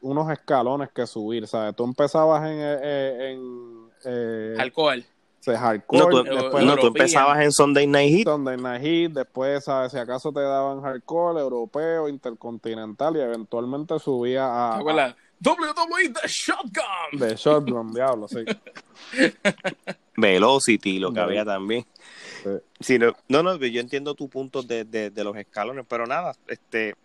[0.01, 1.75] unos escalones que subir, ¿sabes?
[1.75, 2.57] Tú empezabas en...
[2.59, 5.05] Eh, en eh, hardcore.
[5.47, 8.23] No, tú, después, no, tú empezabas en Sunday Night Heat.
[8.25, 9.91] Sunday Night Heat, después, ¿sabes?
[9.91, 14.77] Si acaso te daban hardcore, europeo, intercontinental y eventualmente subía a...
[14.77, 17.19] a WWE The Shotgun.
[17.19, 18.45] The Shotgun, diablo, sí.
[20.15, 21.87] Velocity, lo que había también.
[22.79, 22.99] Sí.
[22.99, 26.95] no, no, no, yo entiendo tu punto de, de, de los escalones, pero nada, este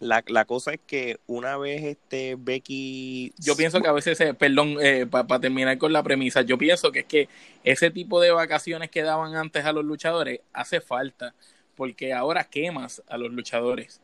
[0.00, 3.32] la, la, cosa es que una vez este Becky...
[3.38, 6.90] Yo pienso que a veces, eh, perdón, eh, para terminar con la premisa, yo pienso
[6.90, 7.28] que es que
[7.64, 11.34] ese tipo de vacaciones que daban antes a los luchadores hace falta,
[11.76, 14.00] porque ahora quemas a los luchadores.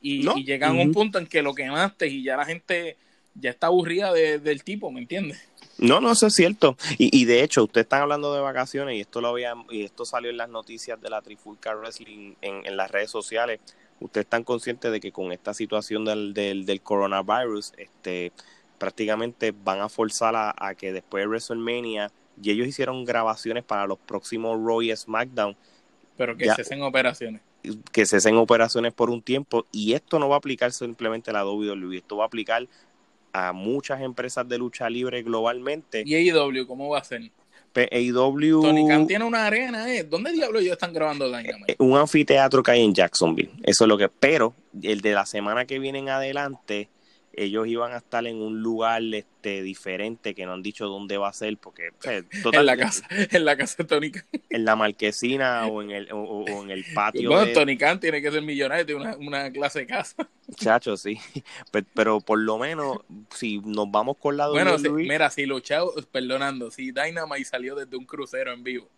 [0.00, 2.96] Y, llegan a un punto en que lo quemaste y ya la gente
[3.34, 5.42] ya está aburrida del tipo, ¿me entiendes?
[5.78, 6.76] No, no, eso es cierto.
[6.98, 10.04] Y, y de hecho, ustedes están hablando de vacaciones y esto lo había, y esto
[10.04, 13.60] salió en las noticias de la Trifulca Wrestling en, en las redes sociales
[14.00, 18.32] ustedes están conscientes de que con esta situación del, del, del coronavirus, este,
[18.78, 23.98] prácticamente van a forzar a, que después de WrestleMania, y ellos hicieron grabaciones para los
[23.98, 25.56] próximos Raw y SmackDown.
[26.16, 27.42] Pero que se hacen operaciones.
[27.92, 31.34] Que se hacen operaciones por un tiempo, y esto no va a aplicar simplemente a
[31.34, 32.66] la WWE, esto va a aplicar
[33.32, 36.02] a muchas empresas de lucha libre globalmente.
[36.06, 37.30] ¿Y AEW cómo va a ser?
[37.74, 38.62] AEW.
[38.62, 40.04] Tony Khan tiene una arena, ¿eh?
[40.04, 41.76] ¿Dónde diablos ellos están grabando Dynamite?
[41.78, 43.50] Un anfiteatro que hay en Jacksonville.
[43.62, 44.08] Eso es lo que.
[44.08, 46.88] Pero el de la semana que viene en adelante
[47.44, 51.28] ellos iban a estar en un lugar este diferente que no han dicho dónde va
[51.28, 51.90] a ser porque
[52.52, 54.24] en la casa en la casa de Tony Khan.
[54.50, 58.30] en la marquesina o en el o, en el patio bueno Tony Khan tiene que
[58.30, 60.28] ser millonario tiene una, una clase de casa.
[60.56, 61.18] Chacho sí.
[61.94, 62.98] Pero, por lo menos
[63.34, 68.04] si nos vamos con la bueno mira si luchado perdonando si Dynamite salió desde un
[68.04, 68.88] crucero en vivo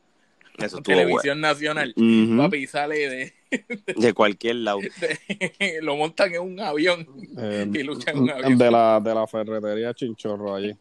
[0.82, 1.94] televisión nacional
[2.36, 3.40] papi sale de
[3.96, 4.80] de cualquier lado.
[5.82, 7.06] lo montan en un avión
[7.38, 8.58] eh, y luchan en un avión.
[8.58, 10.76] De la, de la ferretería Chinchorro allí.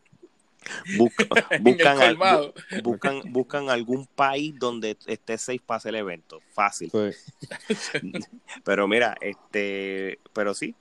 [1.61, 2.17] buscan,
[2.83, 6.41] buscan, buscan algún país donde esté safe para hacer el evento.
[6.51, 6.91] Fácil.
[8.63, 10.75] pero mira, este, pero sí,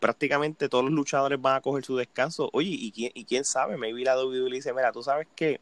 [0.00, 2.50] prácticamente todos los luchadores van a coger su descanso.
[2.52, 5.60] Oye, y quién, y quién sabe, maybe la WWE dice, mira, tú sabes que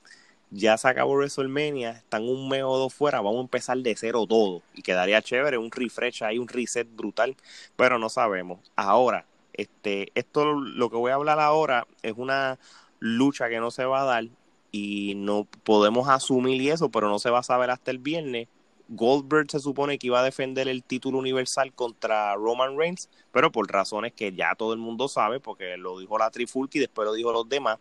[0.52, 4.26] ya se acabó WrestleMania, están un mes o dos fuera, vamos a empezar de cero
[4.28, 4.62] todo.
[4.74, 7.36] Y quedaría chévere, un refresh ahí, un reset brutal,
[7.74, 8.60] pero no sabemos.
[8.76, 9.24] Ahora,
[9.54, 12.58] este, esto lo que voy a hablar ahora es una
[13.00, 14.24] lucha que no se va a dar
[14.70, 18.48] y no podemos asumir y eso, pero no se va a saber hasta el viernes.
[18.88, 23.70] Goldberg se supone que iba a defender el título universal contra Roman Reigns, pero por
[23.70, 27.14] razones que ya todo el mundo sabe, porque lo dijo la Trifulki y después lo
[27.14, 27.78] dijo los demás,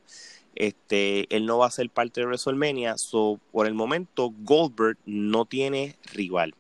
[0.56, 5.46] este, él no va a ser parte de WrestleMania, so por el momento Goldberg no
[5.46, 6.54] tiene rival.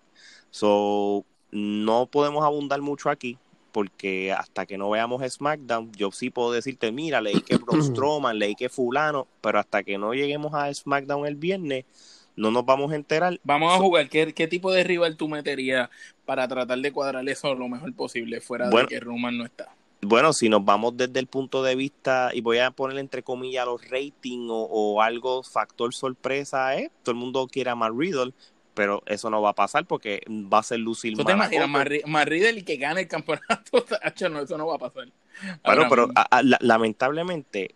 [0.49, 3.37] So no podemos abundar mucho aquí,
[3.71, 8.39] porque hasta que no veamos SmackDown, yo sí puedo decirte, mira, leí que Braun Strowman,
[8.39, 11.85] leí que fulano, pero hasta que no lleguemos a SmackDown el viernes,
[12.35, 13.39] no nos vamos a enterar.
[13.43, 15.89] Vamos a jugar, ¿qué, qué tipo de rival tú meterías
[16.25, 19.69] para tratar de cuadrar eso lo mejor posible, fuera de que Roman no está?
[20.01, 23.65] Bueno, si nos vamos desde el punto de vista, y voy a poner entre comillas
[23.65, 26.91] los ratings o, algo factor sorpresa, ¿eh?
[27.03, 28.33] todo el mundo quiere a Matt Riddle,
[28.73, 31.69] pero eso no va a pasar porque va a ser lucir ¿Tú te imaginas
[32.55, 33.85] y que gane el campeonato?
[34.29, 35.07] no, eso no va a pasar.
[35.63, 36.09] Bueno, pero
[36.61, 37.75] lamentablemente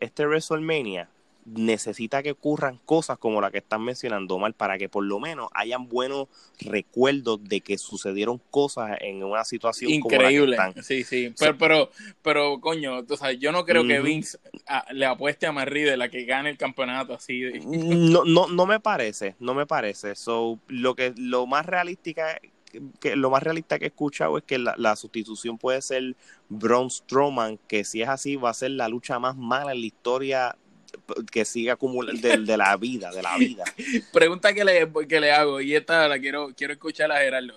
[0.00, 1.08] este WrestleMania
[1.44, 5.48] necesita que ocurran cosas como la que están mencionando mal para que por lo menos
[5.54, 6.28] hayan buenos
[6.60, 11.34] recuerdos de que sucedieron cosas en una situación increíble como la que sí sí.
[11.38, 11.90] Pero pero
[12.22, 13.04] pero coño
[13.38, 16.56] yo no creo que Vince ah, le apueste a Marie de la que gane el
[16.56, 20.14] campeonato así no no no me parece no me parece.
[20.14, 22.40] So lo que lo más realística
[23.00, 26.16] que lo más realista que he escuchado es que la, la, sustitución puede ser
[26.48, 29.86] Braun Strowman, que si es así va a ser la lucha más mala en la
[29.86, 30.56] historia
[31.30, 33.64] que siga acumulando de, la vida, de la vida.
[34.12, 37.54] Pregunta que le, que le hago, y esta la quiero, quiero escuchar a Gerardo.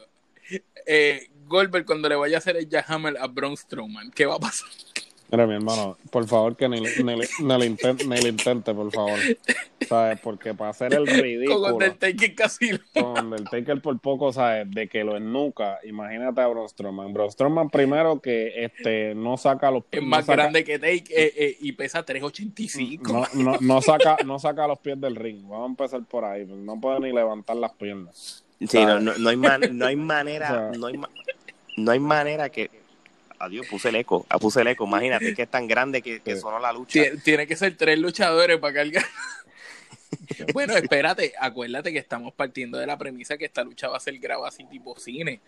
[0.85, 4.39] Eh, Goldberg, cuando le vaya a hacer el Jahammer a Braun Strowman, ¿qué va a
[4.39, 4.69] pasar?
[5.31, 8.91] Mira, mi hermano, por favor que ni, ni, ni, lo intente, ni lo intente, por
[8.91, 9.19] favor.
[9.87, 10.19] ¿Sabes?
[10.19, 11.61] Porque para hacer el ridículo.
[11.61, 12.77] Con Undertaker casi.
[12.93, 14.69] Con Undertaker por poco, ¿sabes?
[14.69, 15.79] De que lo ennuca.
[15.83, 17.11] Imagínate a Braun Strowman.
[17.11, 20.03] Braun Strowman primero que este no saca los pies.
[20.03, 23.11] Es más grande que Take eh, eh, y pesa 385.
[23.11, 25.41] No, no, no, saca, no saca los pies del ring.
[25.47, 26.45] Vamos a empezar por ahí.
[26.45, 28.43] No puede ni levantar las piernas.
[28.59, 29.37] Sí, no, no, hay
[29.71, 30.71] no hay manera.
[30.77, 30.99] no, hay
[31.77, 32.84] no hay manera que
[33.39, 34.25] Adiós, puse el eco.
[34.29, 34.85] Ah, puse el eco.
[34.85, 37.01] Imagínate que es tan grande que, que sonó la lucha.
[37.23, 39.03] Tiene, que ser tres luchadores para cargar.
[40.53, 41.33] bueno, espérate.
[41.39, 44.63] Acuérdate que estamos partiendo de la premisa que esta lucha va a ser grabada así
[44.65, 45.39] tipo cine.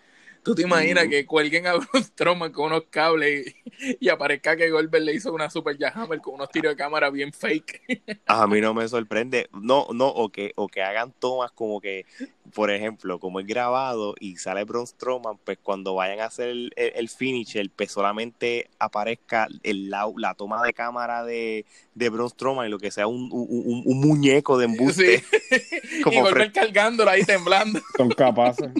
[0.47, 3.53] ¿Tú te imaginas que cuelguen a Braun Strowman con unos cables
[3.99, 7.33] y, aparezca que Goldberg le hizo una super jahammer con unos tiros de cámara bien
[7.33, 7.81] fake?
[8.27, 9.49] A mí no me sorprende.
[9.51, 12.05] No, no, o que, o que hagan tomas como que,
[12.53, 16.71] por ejemplo, como es grabado y sale Braun Strowman, pues cuando vayan a hacer el,
[16.77, 22.67] el, finisher, pues solamente aparezca el, la, la toma de cámara de, de Braun Strowman
[22.67, 25.25] y lo que sea un, un, un muñeco de embuste.
[26.05, 27.81] Como y Goldberg cargándolo ahí temblando.
[27.97, 28.71] Son capaces.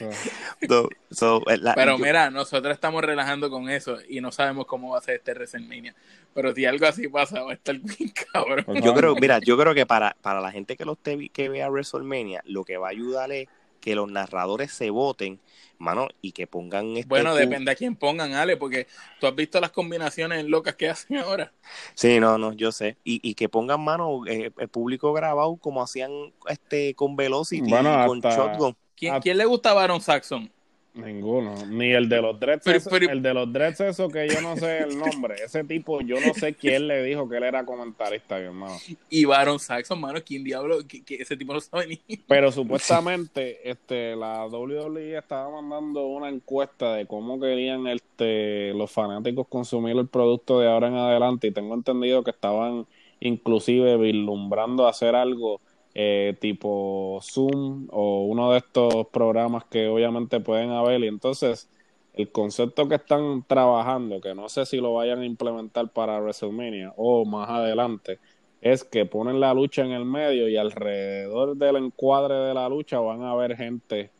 [0.62, 5.16] Eh, pero mira, nosotros estamos relajando con eso y no sabemos cómo va a ser
[5.16, 5.94] este WrestleMania.
[6.34, 8.64] Pero si algo así pasa, va a estar bien cabrón.
[8.82, 11.68] Yo creo, mira, yo creo que para, para la gente que lo esté, que vea
[11.68, 13.48] WrestleMania, lo que va a ayudar es
[13.80, 15.40] que los narradores se voten,
[15.78, 18.86] mano, y que pongan este Bueno, depende a quién pongan, Ale, porque
[19.18, 21.52] tú has visto las combinaciones locas que hacen ahora.
[21.94, 22.96] Sí, no, no, yo sé.
[23.02, 26.10] Y, y que pongan, mano, eh, el público grabado como hacían
[26.48, 28.76] este con Velocity y con Shotgun.
[29.00, 30.50] ¿Quién, le gusta Baron Saxon?
[30.92, 34.78] Ninguno, ni el de los dreads, el de los dreads eso que yo no sé
[34.78, 38.46] el nombre, ese tipo yo no sé quién le dijo que él era comentarista, mi
[38.46, 38.74] hermano.
[39.08, 40.78] Y Baron Saxon, mano, ¿quién diablo?
[40.88, 42.16] Que, ese tipo no sabe ni.
[42.26, 49.46] Pero supuestamente, este, la WWE estaba mandando una encuesta de cómo querían este los fanáticos
[49.46, 52.84] consumir el producto de ahora en adelante y tengo entendido que estaban
[53.20, 55.60] inclusive vislumbrando hacer algo
[55.94, 61.02] eh, tipo Zoom o uno de estos programas que obviamente pueden haber.
[61.02, 61.68] Y entonces
[62.14, 66.92] el concepto que están trabajando, que no sé si lo vayan a implementar para WrestleMania
[66.96, 68.18] o más adelante,
[68.60, 73.00] es que ponen la lucha en el medio y alrededor del encuadre de la lucha
[73.00, 74.10] van a haber gente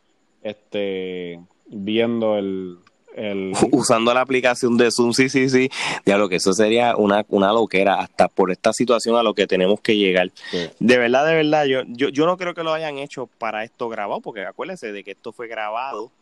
[0.42, 2.78] este viendo el,
[3.72, 5.68] Usando la aplicación de Zoom, sí, sí, sí.
[6.04, 9.80] lo que eso sería una, una loquera, hasta por esta situación a lo que tenemos
[9.80, 10.30] que llegar.
[10.78, 13.88] De verdad, de verdad, yo, yo, yo no creo que lo hayan hecho para esto
[13.88, 16.12] grabado, porque acuérdense de que esto fue grabado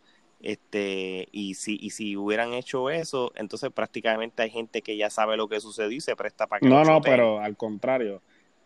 [0.41, 5.37] Este, y si, y si hubieran hecho eso, entonces prácticamente hay gente que ya sabe
[5.37, 8.23] lo que sucedió y se presta para que No, no, pero al contrario,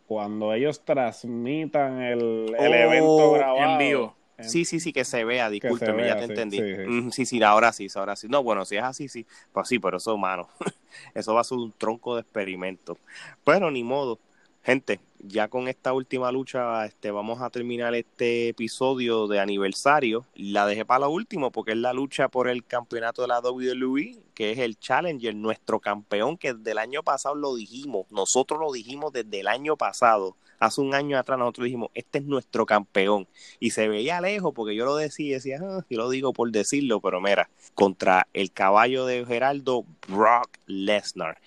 [0.06, 4.14] cuando ellos transmitan el, el evento Oh, grabado en vivo.
[4.42, 6.62] Sí, sí, sí, que se vea, discúlpeme, vea, ya te sí, entendí.
[6.62, 6.86] sí, sí.
[6.86, 8.28] Mm, Sí, sí, ahora sí, ahora sí.
[8.28, 9.26] No, bueno, si es así, sí.
[9.52, 10.48] Pues sí, pero eso, mano,
[11.14, 12.98] eso va a ser un tronco de experimento.
[13.44, 14.18] Pero ni modo.
[14.64, 20.24] Gente, ya con esta última lucha, este, vamos a terminar este episodio de aniversario.
[20.34, 24.20] La dejé para lo último porque es la lucha por el campeonato de la WWE,
[24.34, 28.06] que es el Challenger, nuestro campeón, que desde el año pasado lo dijimos.
[28.10, 30.36] Nosotros lo dijimos desde el año pasado.
[30.62, 33.26] Hace un año atrás nosotros dijimos, este es nuestro campeón.
[33.58, 36.52] Y se veía lejos porque yo lo decía y decía, ah, yo lo digo por
[36.52, 41.38] decirlo, pero mira, contra el caballo de Geraldo, Brock Lesnar.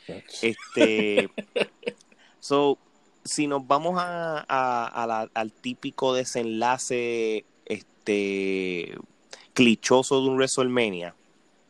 [0.41, 1.29] Este,
[2.41, 2.77] so,
[3.23, 8.95] si nos vamos a, a- a la- al típico desenlace este
[9.53, 11.15] clichoso de un WrestleMania,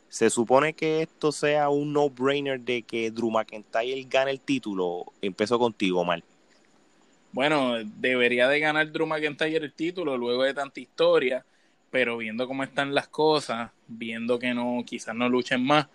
[0.10, 5.06] se supone que esto sea un no-brainer de que Drew McIntyre gane el título.
[5.22, 6.24] Empezó contigo, Mal.
[7.36, 11.46] Bueno, debería de ganar Drew McIntyre el título luego de tanta historia,
[11.92, 15.88] pero viendo cómo están las cosas, viendo que no, quizás no luchen más,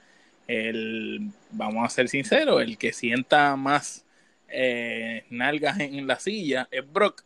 [0.46, 4.04] el, vamos a ser sinceros, el que sienta más
[4.50, 7.24] eh, nalgas en la silla es Brock.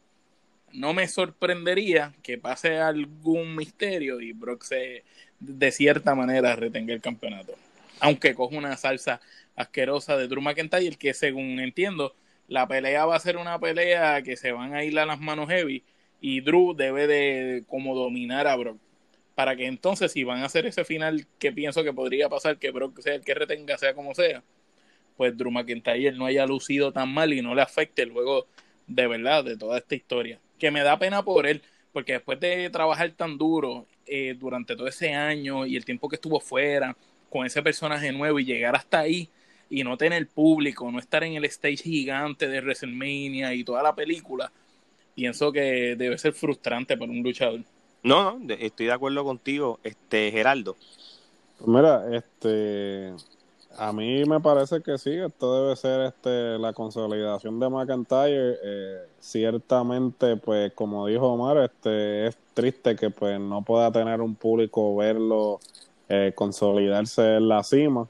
[0.72, 5.02] No me sorprendería que pase algún misterio y Brock se,
[5.40, 7.54] de cierta manera, retenga el campeonato.
[7.98, 9.20] Aunque coja una salsa
[9.56, 12.14] asquerosa de Drew McIntyre, que según entiendo,
[12.48, 15.48] la pelea va a ser una pelea que se van a ir a las manos
[15.48, 15.82] heavy
[16.20, 18.78] y Drew debe de como dominar a Brock.
[19.34, 22.70] Para que entonces si van a hacer ese final que pienso que podría pasar que
[22.70, 24.42] Brock sea el que retenga sea como sea
[25.16, 28.46] pues Drew McIntyre no haya lucido tan mal y no le afecte luego
[28.86, 30.40] de verdad de toda esta historia.
[30.58, 34.88] Que me da pena por él porque después de trabajar tan duro eh, durante todo
[34.88, 36.96] ese año y el tiempo que estuvo fuera
[37.30, 39.28] con ese personaje nuevo y llegar hasta ahí
[39.70, 43.94] y no tener público, no estar en el stage gigante de WrestleMania y toda la
[43.94, 44.50] película,
[45.14, 47.60] pienso que debe ser frustrante para un luchador.
[48.02, 50.76] No, estoy de acuerdo contigo, este Geraldo.
[51.58, 53.14] Pues mira, este,
[53.78, 58.56] a mí me parece que sí, esto debe ser este la consolidación de McIntyre.
[58.62, 64.34] Eh, ciertamente, pues como dijo Omar, este es triste que pues no pueda tener un
[64.34, 65.60] público verlo
[66.08, 68.06] eh, consolidarse en la cima.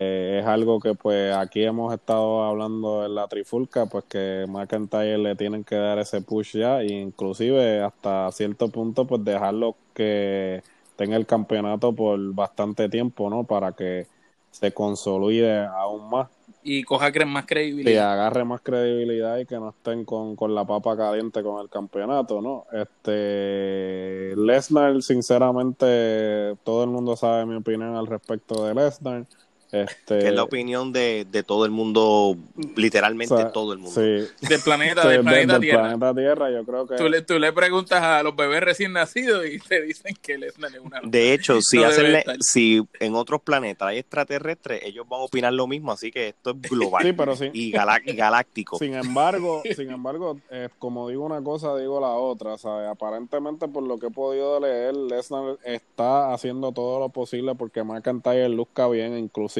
[0.00, 5.18] Eh, es algo que pues aquí hemos estado hablando en la trifulca, pues que McIntyre
[5.18, 10.62] le tienen que dar ese push ya, e inclusive hasta cierto punto pues dejarlo que
[10.96, 13.44] tenga el campeonato por bastante tiempo, ¿no?
[13.44, 14.08] Para que
[14.50, 16.28] se consolide aún más,
[16.62, 18.08] Y coja cre- más credibilidad.
[18.12, 22.40] agarre más credibilidad y que no estén con, con la papa caliente con el campeonato,
[22.42, 22.66] ¿no?
[22.72, 29.26] Este Lesnar, sinceramente, todo el mundo sabe mi opinión al respecto de Lesnar.
[29.70, 32.36] Este, que es la opinión de, de todo el mundo,
[32.74, 34.00] literalmente o sea, todo el mundo.
[34.00, 35.80] Sí, Del planeta, sí, del de- planeta del Tierra.
[35.82, 39.44] planeta Tierra, yo creo que Tú le, tú le preguntas a los bebés recién nacidos
[39.46, 43.42] y te dicen que Lesnar es una De hecho, si, No hacen si en otros
[43.42, 47.12] planetas hay extraterrestres, ellos van a opinar lo mismo, así que esto es global sí,
[47.12, 48.78] pero y galá- galáctico.
[48.78, 52.56] Sin embargo, sin embargo, eh, como digo una cosa, digo la otra.
[52.56, 52.88] ¿sabes?
[52.88, 58.48] Aparentemente, por lo que he podido leer, Lesnar está haciendo todo lo posible porque McIntyre
[58.48, 59.18] luzca bien.
[59.18, 59.57] Inclusive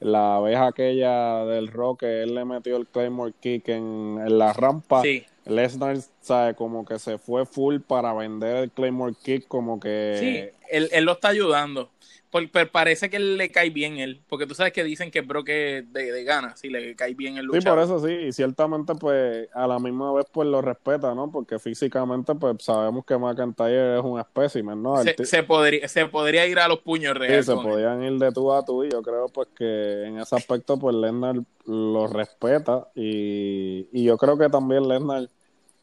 [0.00, 4.52] la vez aquella del rock que él le metió el Claymore Kick en, en la
[4.52, 5.02] rampa.
[5.02, 10.16] Sí, Lesnar, sabe, como que se fue full para vender el Claymore Kick, como que...
[10.18, 11.90] sí, él, él lo está ayudando.
[12.30, 15.48] Por- pero parece que le cae bien él, porque tú sabes que dicen que Brock
[15.48, 17.78] es de, de gana, si le cae bien el Sí, luchador.
[17.78, 21.30] por eso sí, y ciertamente pues a la misma vez pues lo respeta, ¿no?
[21.32, 24.96] Porque físicamente pues sabemos que McIntyre es un espécimen, ¿no?
[25.02, 27.46] Se, se podría, se podría ir a los puños sí, reales.
[27.46, 27.72] se con él.
[27.72, 30.94] podían ir de tú a tú y yo creo pues que en ese aspecto pues
[30.94, 31.36] Lesnar
[31.66, 35.28] lo respeta y, y yo creo que también Lesnar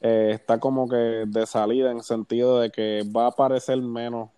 [0.02, 0.96] eh, está como que
[1.28, 4.30] de salida en sentido de que va a aparecer menos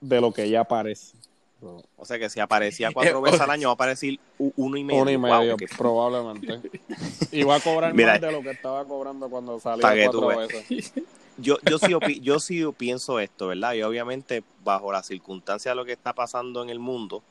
[0.00, 1.17] de lo que ya parece.
[1.60, 4.84] O sea que si aparecía cuatro Eh, veces al año, va a aparecer uno y
[4.84, 5.02] medio.
[5.02, 6.60] Uno y Wow, medio, probablemente.
[7.32, 10.64] Y va a cobrar Mira, más de lo que estaba cobrando cuando salía cuatro veces.
[11.40, 13.74] Yo, yo, sí yo sí pienso esto, ¿verdad?
[13.74, 17.22] Y obviamente, bajo las circunstancias de lo que está pasando en el mundo,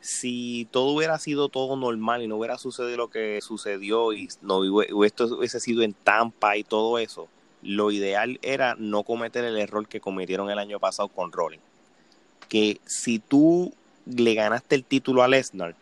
[0.00, 4.58] si todo hubiera sido todo normal y no hubiera sucedido lo que sucedió y no
[4.58, 7.26] o esto hubiese sido en Tampa y todo eso,
[7.62, 11.67] lo ideal era no cometer el error que cometieron el año pasado con Rollins.
[12.48, 13.74] Que si tú
[14.06, 15.74] le ganaste el título a Lesnar,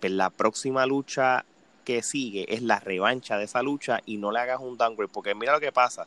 [0.00, 1.44] pues la próxima lucha
[1.84, 5.34] que sigue es la revancha de esa lucha y no le hagas un downgrade, porque
[5.34, 6.06] mira lo que pasa.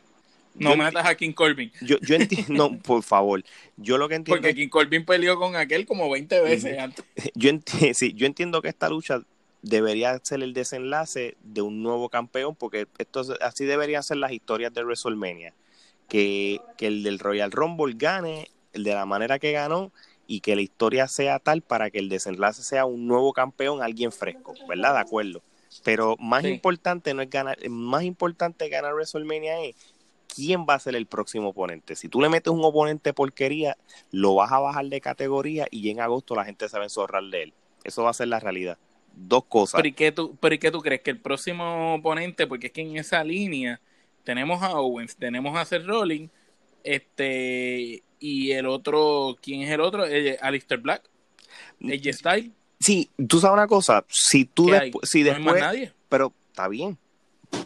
[0.54, 1.72] No matas a King Corbin.
[1.80, 3.42] Yo, yo entiendo, no, por favor.
[3.76, 4.40] Yo lo que entiendo.
[4.40, 7.04] Porque King Corbin peleó con aquel como 20 veces antes.
[7.34, 9.22] Yo, enti sí, yo entiendo que esta lucha
[9.62, 14.74] debería ser el desenlace de un nuevo campeón, porque esto así deberían ser las historias
[14.74, 15.54] de WrestleMania.
[16.08, 19.92] Que, que el del Royal Rumble gane de la manera que ganó
[20.26, 24.12] y que la historia sea tal para que el desenlace sea un nuevo campeón, alguien
[24.12, 24.94] fresco, ¿verdad?
[24.94, 25.42] De acuerdo.
[25.84, 26.48] Pero más Sí.
[26.48, 29.76] importante no es ganar, más importante ganar WrestleMania es
[30.34, 31.96] quién va a ser el próximo oponente.
[31.96, 33.76] Si tú le metes un oponente porquería,
[34.10, 37.24] lo vas a bajar de categoría y en agosto la gente se va a enzorrar
[37.24, 37.52] de él.
[37.84, 38.78] Eso va a ser la realidad.
[39.14, 39.78] Dos cosas.
[39.78, 41.02] Pero ¿y qué tú, pero ¿y qué tú crees?
[41.02, 43.80] Que el próximo oponente, porque es que en esa línea
[44.24, 46.30] tenemos a Owens, tenemos a Seth Rollins,
[46.84, 50.06] este, y el otro, ¿quién es el otro?
[50.06, 51.02] Eh, Alistair Black,
[51.84, 52.50] AJ Styles,
[52.80, 54.90] Sí, tú sabes una cosa, si tú ¿qué hay?
[54.90, 55.92] despu- si no hay más después, nadie.
[56.08, 56.98] pero está bien.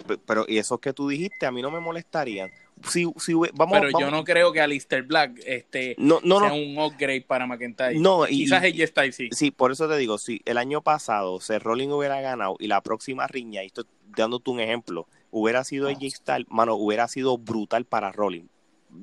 [0.07, 2.51] Pe- Pero y esos que tú dijiste a mí no me molestarían.
[2.91, 6.57] Si, si vamos, Pero yo no creo que Alistair Black este, no, no, sea no,
[6.57, 7.99] un upgrade para McIntyre.
[7.99, 9.29] No, y- Quizás AJ Styles sí.
[9.33, 12.83] Sí, por eso te digo, si el año pasado Seth Rollins hubiera ganado y la
[12.83, 13.85] próxima riña, y estoy
[14.15, 18.51] dándote un ejemplo, hubiera sido AJ Styles, mano, hubiera sido brutal para Rollins.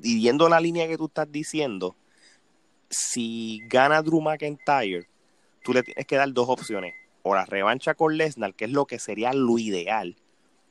[0.01, 1.95] Y viendo la línea que tú estás diciendo,
[2.89, 5.07] si gana Drew McIntyre,
[5.63, 6.93] tú le tienes que dar dos opciones.
[7.23, 10.15] O la revancha con Lesnar, que es lo que sería lo ideal.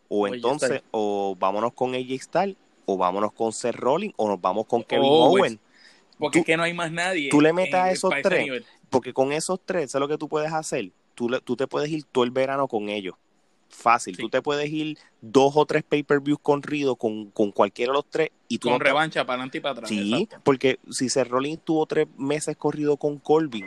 [0.08, 4.66] O entonces, o vámonos con AJ Styles, o vámonos con Seth Rollins, o nos vamos
[4.66, 5.32] con Kevin Owens.
[5.32, 5.60] Owen.
[6.18, 7.30] Porque tú- es que no hay más nadie.
[7.30, 8.50] tú le metes en- a esos tres.
[8.90, 10.92] Porque con esos tres, ¿sabes lo que tú puedes hacer?
[11.14, 13.14] Tú, le- tú te puedes ir todo el verano con ellos.
[13.74, 14.14] Fácil.
[14.14, 14.22] Sí.
[14.22, 18.28] Tú te puedes ir dos o tres pay-per-views corridos con, con cualquiera de los tres
[18.48, 19.88] y tú Con no te- revancha para adelante y para atrás.
[19.88, 20.40] Sí, exacto.
[20.44, 23.66] porque si Seth Rollins tuvo tres meses corrido con Corbin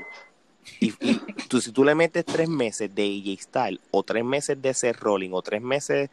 [0.79, 1.19] y, y
[1.49, 4.97] tú, si tú le metes tres meses de AJ Styles o tres meses de Seth
[4.97, 6.09] Rollins o tres meses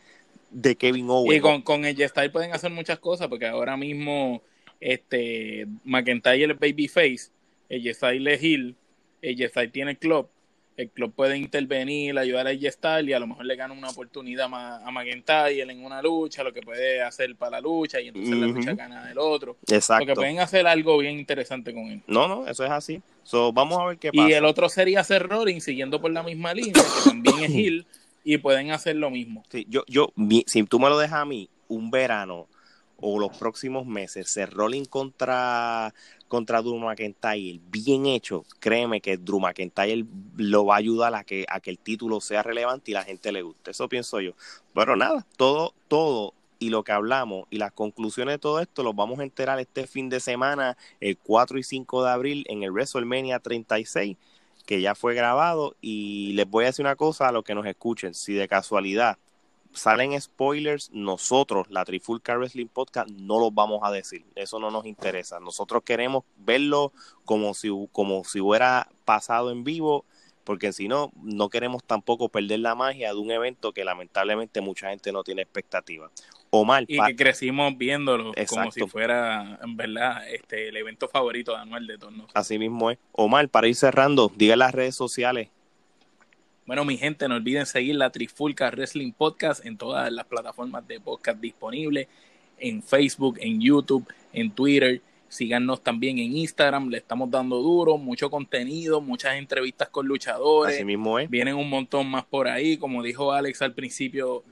[0.50, 4.42] de Kevin Owens Y con, con el Styles pueden hacer muchas cosas, porque ahora mismo
[4.80, 7.30] este McIntyre es babyface,
[7.68, 8.74] el Styles es heel,
[9.22, 10.28] el Styles tiene el club,
[10.76, 14.48] el club puede intervenir, ayudar a Styles y a lo mejor le gana una oportunidad
[14.48, 18.36] ma- a McIntyre en una lucha, lo que puede hacer para la lucha y entonces
[18.36, 19.58] la lucha gana del otro.
[19.68, 20.00] Exacto.
[20.06, 22.02] Porque pueden hacer algo bien interesante con él.
[22.06, 23.02] No, no, eso es así.
[23.22, 24.28] So, vamos a ver qué pasa.
[24.28, 27.86] Y el otro sería Seth Rollins siguiendo por la misma línea, que también es heel,
[28.24, 29.44] y pueden hacer lo mismo.
[29.50, 32.48] Sí, yo, yo, mi- si tú me lo dejas a mí, un verano
[33.04, 35.92] o los próximos meses, ser Rolling contra,
[36.32, 40.06] contra Drew McIntyre, bien hecho, créeme que Drew McIntyre
[40.38, 43.32] lo va a ayudar a que, a que el título sea relevante y la gente
[43.32, 43.72] le guste.
[43.72, 44.32] Eso pienso yo.
[44.72, 48.96] Pero nada, todo, todo y lo que hablamos y las conclusiones de todo esto los
[48.96, 52.70] vamos a enterar este fin de semana, el 4 y 5 de abril, en el
[52.70, 54.16] WrestleMania 36
[54.64, 57.66] que ya fue grabado y les voy a decir una cosa a los que nos
[57.66, 59.18] escuchen, si de casualidad
[59.72, 64.86] salen spoilers, nosotros, la Trifulca Wrestling Podcast, no los vamos a decir, eso no nos
[64.86, 66.92] interesa, nosotros queremos verlo
[67.24, 70.04] como si, como si hubiera pasado en vivo,
[70.44, 74.90] porque si no, no queremos tampoco perder la magia de un evento que lamentablemente mucha
[74.90, 76.10] gente no tiene expectativa.
[76.50, 81.52] Omar, y pa- que crecimos viéndolo como si fuera en verdad este el evento favorito
[81.52, 82.32] de Anuel de todos nosotros.
[82.36, 82.98] así mismo es.
[83.12, 85.48] Omar, para ir cerrando, diga las redes sociales.
[86.64, 91.00] Bueno, mi gente, no olviden seguir la Trifulca Wrestling Podcast en todas las plataformas de
[91.00, 92.06] podcast disponibles,
[92.56, 95.02] en Facebook, en YouTube, en Twitter.
[95.28, 100.76] Síganos también en Instagram, le estamos dando duro, mucho contenido, muchas entrevistas con luchadores.
[100.76, 101.28] Así mismo es.
[101.28, 104.44] Vienen un montón más por ahí, como dijo Alex al principio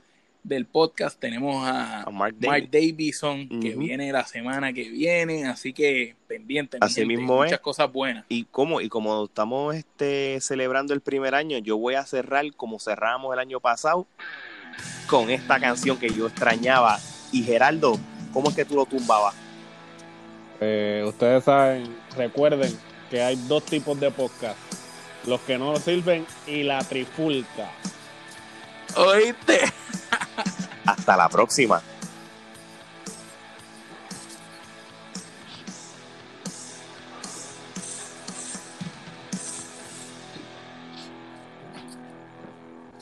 [0.43, 3.19] del podcast, tenemos a, A Mark Mark Davis.
[3.21, 7.59] Davison, que viene la semana que viene, así que pendiente, Así gente, mismo muchas es.
[7.59, 8.25] cosas buenas.
[8.27, 12.79] Y como, y como estamos este, celebrando el primer año, yo voy a cerrar como
[12.79, 14.07] cerramos el año pasado
[15.07, 16.99] con esta canción que yo extrañaba.
[17.31, 17.99] Y Geraldo,
[18.33, 19.35] ¿cómo es que tú lo tumbabas?
[20.59, 21.83] Eh, ustedes saben,
[22.15, 22.71] recuerden
[23.09, 24.57] que hay dos tipos de podcast.
[25.27, 27.69] Los que no sirven y la trifulca.
[28.95, 29.59] ¿Oíste?
[30.85, 31.81] Hasta la próxima.